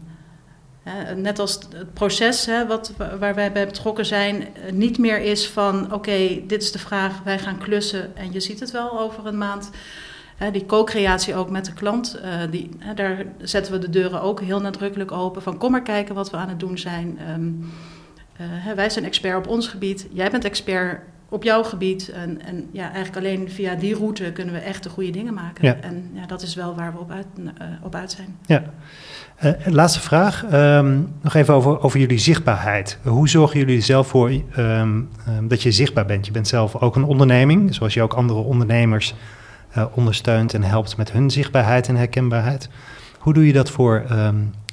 Net 1.16 1.40
als 1.40 1.54
het 1.54 1.94
proces 1.94 2.46
hè, 2.46 2.68
wat, 2.68 2.94
waar 3.20 3.36
wij 3.36 3.52
bij 3.52 3.66
betrokken 3.66 4.06
zijn, 4.06 4.42
eh, 4.42 4.72
niet 4.72 4.98
meer 4.98 5.20
is 5.22 5.48
van: 5.48 5.94
oké, 5.94 6.42
dit 6.48 6.62
is 6.62 6.72
de 6.72 6.80
vraag, 6.80 7.24
wij 7.24 7.40
gaan 7.40 7.58
klussen 7.58 8.16
en 8.16 8.32
je 8.32 8.40
ziet 8.40 8.60
het 8.60 8.72
wel 8.72 9.00
over 9.00 9.26
een 9.26 9.38
maand. 9.38 9.70
Die 10.52 10.66
co-creatie 10.66 11.36
ook 11.36 11.50
met 11.50 11.66
de 11.66 11.74
klant, 11.74 12.20
die, 12.50 12.70
daar 12.96 13.26
zetten 13.42 13.74
we 13.74 13.80
de 13.80 13.90
deuren 13.90 14.22
ook 14.22 14.42
heel 14.42 14.62
nadrukkelijk 14.62 15.12
open. 15.12 15.42
Van 15.42 15.58
kom 15.58 15.72
maar 15.72 15.82
kijken 15.82 16.16
wat 16.16 16.30
we 16.30 16.38
aan 16.38 16.50
het 16.50 16.60
doen 16.60 16.78
zijn. 16.78 17.20
Ehm, 17.28 17.52
eh, 18.40 18.74
wij 18.76 18.90
zijn 18.90 19.06
expert 19.06 19.38
op 19.38 19.48
ons 19.48 19.68
gebied, 19.68 20.08
jij 20.12 20.30
bent 20.30 20.46
expert 20.46 21.02
op 21.30 21.44
jouw 21.44 21.64
gebied. 21.64 22.10
En, 22.10 22.42
en 22.46 22.70
ja, 22.72 22.92
eigenlijk 22.94 23.26
alleen 23.26 23.50
via 23.50 23.76
die 23.76 23.96
route 23.96 24.32
kunnen 24.32 24.54
we 24.54 24.60
echt 24.60 24.84
de 24.84 24.90
goede 24.90 25.12
dingen 25.12 25.34
maken. 25.34 25.68
Ja. 25.68 25.76
En 25.82 26.10
ja, 26.14 26.26
dat 26.26 26.42
is 26.42 26.56
wel 26.56 26.76
waar 26.76 26.94
we 26.94 27.00
op 27.00 27.12
uit, 27.12 27.26
eh, 27.58 27.68
op 27.82 27.96
uit 27.96 28.12
zijn. 28.12 28.36
Ja. 28.46 28.64
Eh, 29.36 29.52
laatste 29.66 30.00
vraag. 30.00 30.46
Ehm, 30.46 31.00
nog 31.22 31.34
even 31.34 31.54
over, 31.54 31.82
over 31.82 32.00
jullie 32.00 32.18
zichtbaarheid. 32.18 33.00
Hoe 33.04 33.30
zorgen 33.30 33.60
jullie 33.60 33.78
er 33.78 33.84
zelf 33.84 34.08
voor 34.08 34.30
ehm, 34.30 34.42
ehm, 34.56 35.48
dat 35.48 35.62
je 35.62 35.72
zichtbaar 35.72 36.06
bent? 36.06 36.26
Je 36.26 36.32
bent 36.32 36.48
zelf 36.48 36.76
ook 36.76 36.96
een 36.96 37.04
onderneming, 37.04 37.76
zoals 37.76 37.94
je 37.94 38.02
ook 38.02 38.14
andere 38.14 38.40
ondernemers 38.40 39.14
ondersteunt 39.94 40.54
en 40.54 40.64
helpt 40.64 40.98
met 40.98 41.12
hun 41.12 41.30
zichtbaarheid 41.30 41.88
en 41.88 41.96
herkenbaarheid. 41.96 42.70
Hoe 43.20 43.34
doe 43.34 43.48
je 43.48 43.54
dat 43.54 43.70
voor 43.70 44.06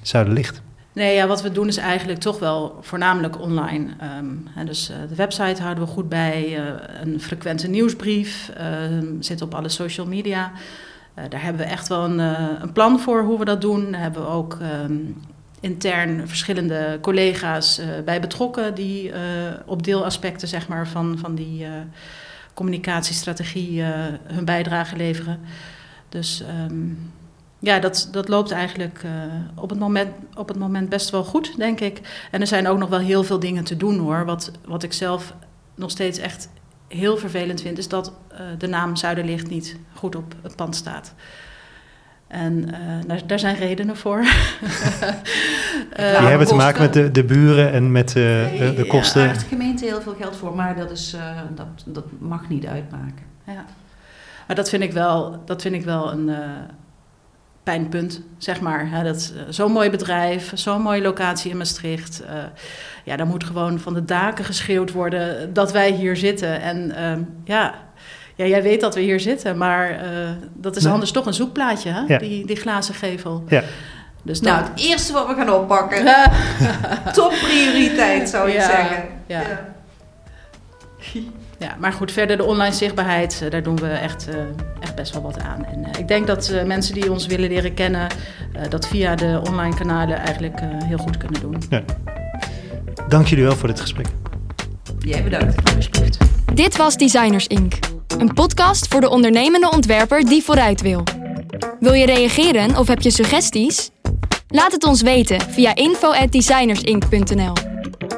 Zuiderlicht? 0.03 0.63
Nee, 0.97 1.15
ja, 1.15 1.27
wat 1.27 1.43
we 1.43 1.53
doen 1.53 1.69
is 1.69 1.77
eigenlijk 1.77 2.21
toch 2.21 2.39
wel 2.39 2.79
voornamelijk 2.81 3.41
online. 3.41 3.91
Ehm, 3.99 4.35
en 4.55 4.67
dus 4.67 4.89
eh, 4.89 4.97
de 5.09 5.15
website 5.15 5.63
houden 5.63 5.85
we 5.85 5.91
goed 5.91 6.09
bij, 6.09 6.59
eh, 6.59 6.65
een 7.03 7.21
frequente 7.21 7.69
nieuwsbrief, 7.69 8.51
ehm, 8.57 9.21
zit 9.21 9.43
op 9.43 9.55
alle 9.55 9.69
social 9.69 10.07
media. 10.07 10.53
Eh, 11.15 11.25
daar 11.29 11.43
hebben 11.43 11.67
we 11.67 11.73
echt 11.73 11.89
wel 11.89 12.05
een, 12.05 12.19
een 12.63 12.73
plan 12.73 13.01
voor 13.01 13.23
hoe 13.23 13.39
we 13.39 13.45
dat 13.45 13.61
doen. 13.61 13.91
Daar 13.93 14.01
hebben 14.01 14.23
we 14.23 14.29
ook 14.29 14.59
ehm, 14.61 14.97
intern 15.61 16.29
verschillende 16.29 16.99
collega's 17.01 17.81
bij 18.05 18.21
betrokken 18.21 18.75
die 18.75 19.13
op 19.67 19.83
deelaspecten 19.83 20.49
zeg 20.49 20.69
maar, 20.69 20.89
van, 20.89 21.19
van 21.19 21.35
die 21.35 21.67
communicatiestrategie 22.55 23.83
hun 24.25 24.45
bijdrage 24.45 24.97
leveren. 24.97 25.41
Dus 26.09 26.45
ja, 27.67 27.79
dat, 27.79 28.09
dat 28.13 28.29
loopt 28.29 28.51
eigenlijk 28.51 29.03
uh, 29.05 29.11
op, 29.55 29.71
het 29.71 29.79
moment, 29.79 30.11
op 30.35 30.49
het 30.49 30.59
moment 30.59 30.89
best 30.89 31.11
wel 31.11 31.25
goed, 31.25 31.57
denk 31.57 31.81
ik. 31.81 32.01
En 32.31 32.41
er 32.41 32.47
zijn 32.47 32.69
ook 32.69 32.79
nog 32.79 32.89
wel 32.89 32.99
heel 32.99 33.25
veel 33.25 33.39
dingen 33.39 33.65
te 33.65 33.77
doen 33.77 33.99
hoor. 33.99 34.25
Wat, 34.25 34.51
wat 34.65 34.83
ik 34.83 34.93
zelf 34.93 35.35
nog 35.75 35.91
steeds 35.91 36.19
echt 36.19 36.49
heel 36.89 37.17
vervelend 37.17 37.61
vind, 37.61 37.79
is 37.79 37.89
dat 37.89 38.13
uh, 38.33 38.39
de 38.59 38.67
naam 38.67 38.97
Zuiderlicht 38.97 39.49
niet 39.49 39.77
goed 39.95 40.17
op 40.17 40.35
het 40.43 40.57
pand 40.57 40.77
staat. 40.77 41.15
En 42.27 42.69
uh, 42.69 42.75
daar, 43.07 43.27
daar, 43.27 43.39
zijn 43.39 43.57
redenen 43.57 43.97
voor. 43.97 44.19
uh, 44.19 44.29
Die 45.97 46.29
hebben 46.29 46.47
te 46.47 46.55
maken 46.55 46.83
met 46.83 46.93
de, 46.93 47.11
de 47.11 47.25
buren 47.25 47.73
en 47.73 47.93
met 47.93 48.09
de, 48.09 48.73
de 48.77 48.87
kosten. 48.87 49.21
Daar 49.21 49.29
heeft 49.29 49.41
de 49.41 49.57
gemeente 49.57 49.85
heel 49.85 50.01
veel 50.01 50.15
geld 50.21 50.37
voor, 50.37 50.55
maar 50.55 50.77
dat, 50.77 50.91
is, 50.91 51.17
dat, 51.55 51.67
dat 51.85 52.05
mag 52.19 52.49
niet 52.49 52.67
uitmaken. 52.67 53.25
Ja. 53.47 53.65
Maar 54.47 54.57
dat 54.57 54.69
vind 54.69 54.83
ik 54.83 54.93
wel, 54.93 55.43
dat 55.45 55.63
vind 55.63 55.75
ik 55.75 55.85
wel 55.85 56.13
een 56.13 56.31
pijnpunt, 57.67 58.21
zeg 58.39 58.61
maar. 58.61 58.91
Hè, 58.91 59.03
dat, 59.03 59.33
uh, 59.37 59.43
zo'n 59.49 59.73
mooi 59.73 59.91
bedrijf, 59.91 60.51
zo'n 60.55 60.83
mooie 60.83 61.03
locatie 61.03 61.51
in 61.51 61.57
Maastricht. 61.57 62.23
Uh, 62.23 62.31
ja, 63.05 63.17
daar 63.17 63.27
moet 63.27 63.45
gewoon 63.45 63.79
van 63.79 63.95
de 63.95 64.05
daken 64.05 64.45
geschreeuwd 64.45 64.93
worden 64.93 65.53
dat 65.53 65.73
wij 65.73 65.91
hier 65.91 66.17
zitten. 66.17 66.61
En 66.61 66.93
uh, 66.99 67.25
ja, 67.45 67.75
ja, 68.35 68.45
jij 68.45 68.63
weet 68.63 68.81
dat 68.81 68.95
we 68.95 69.01
hier 69.01 69.21
zitten, 69.21 69.57
maar 69.57 69.91
uh, 69.91 69.99
dat 70.55 70.77
is 70.77 70.83
nee. 70.83 70.93
anders 70.93 71.11
toch 71.11 71.27
een 71.27 71.35
zoekplaatje, 71.35 71.91
hè? 71.91 72.01
Ja. 72.07 72.19
Die, 72.19 72.47
die 72.47 72.57
glazen 72.57 72.95
gevel. 72.95 73.45
Ja. 73.49 73.63
Dus 74.23 74.41
nou, 74.41 74.63
het 74.63 74.81
eerste 74.81 75.13
wat 75.13 75.27
we 75.27 75.35
gaan 75.35 75.51
oppakken. 75.51 76.05
Top 77.13 77.33
prioriteit, 77.43 78.29
zou 78.29 78.49
je 78.49 78.55
ja, 78.55 78.67
zeggen. 78.67 79.05
Ja. 79.27 79.43
Ja, 81.59 81.77
maar 81.79 81.93
goed, 81.93 82.13
verder 82.13 82.37
de 82.37 82.45
online 82.45 82.75
zichtbaarheid, 82.75 83.47
daar 83.51 83.63
doen 83.63 83.77
we 83.77 83.89
echt, 83.89 84.29
uh, 84.29 84.35
echt 84.81 84.95
best 84.95 85.13
wel 85.13 85.23
wat 85.23 85.41
aan. 85.41 85.65
En 85.65 85.79
uh, 85.79 85.87
ik 85.99 86.09
denk 86.09 86.27
dat 86.27 86.53
mensen 86.67 86.95
die 86.95 87.11
ons 87.11 87.27
willen 87.27 87.49
leren 87.49 87.75
kennen, 87.75 88.07
dat 88.69 88.89
via 88.89 89.15
de 89.15 89.41
online 89.49 89.75
kanalen 89.75 90.19
eigenlijk 90.19 90.61
heel 90.85 90.99
goed 90.99 91.17
kunnen 91.17 91.41
doen. 91.41 91.63
Ja. 91.71 91.83
Dank 93.09 93.27
jullie 93.27 93.45
wel 93.45 93.57
voor 93.57 93.69
dit 93.69 93.81
gesprek. 93.81 94.07
Jij 94.99 95.23
bedankt. 95.23 95.75
Alsjeblieft. 95.77 96.19
Dit 96.55 96.77
was 96.77 96.97
Designers 96.97 97.47
Inc. 97.47 97.75
Een 98.19 98.35
podcast 98.35 98.89
voor 98.89 99.01
de 99.01 99.09
ondernemende 99.09 99.71
ontwerper 99.71 100.25
die 100.25 100.43
vooruit 100.43 100.81
wil. 100.81 101.03
Wil 101.81 101.93
je 101.93 102.07
reageren 102.07 102.77
of 102.77 102.89
heb 102.89 103.01
je 103.01 103.11
suggesties? 103.11 103.91
Laat 104.49 104.73
het 104.73 104.85
ons 104.85 105.03
weten 105.03 105.41
via 105.41 105.75
info@designersinc.nl. 105.75 107.76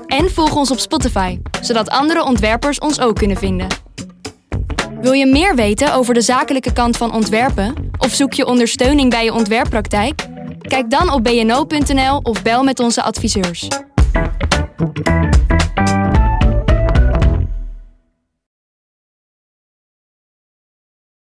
En 0.09 0.31
volg 0.31 0.57
ons 0.57 0.71
op 0.71 0.79
Spotify, 0.79 1.39
zodat 1.61 1.91
andere 1.91 2.25
ontwerpers 2.25 2.79
ons 2.79 3.01
ook 3.01 3.17
kunnen 3.17 3.37
vinden. 3.37 3.67
Wil 5.01 5.13
je 5.13 5.27
meer 5.27 5.55
weten 5.55 5.95
over 5.95 6.15
de 6.15 6.21
zakelijke 6.21 6.73
kant 6.73 6.97
van 6.97 7.13
ontwerpen 7.13 7.91
of 7.99 8.15
zoek 8.15 8.33
je 8.33 8.47
ondersteuning 8.47 9.11
bij 9.11 9.25
je 9.25 9.33
ontwerppraktijk? 9.33 10.27
Kijk 10.61 10.91
dan 10.91 11.13
op 11.13 11.25
bno.nl 11.25 12.21
of 12.23 12.43
bel 12.43 12.63
met 12.63 12.81
onze 12.81 13.03
adviseurs. 13.03 13.69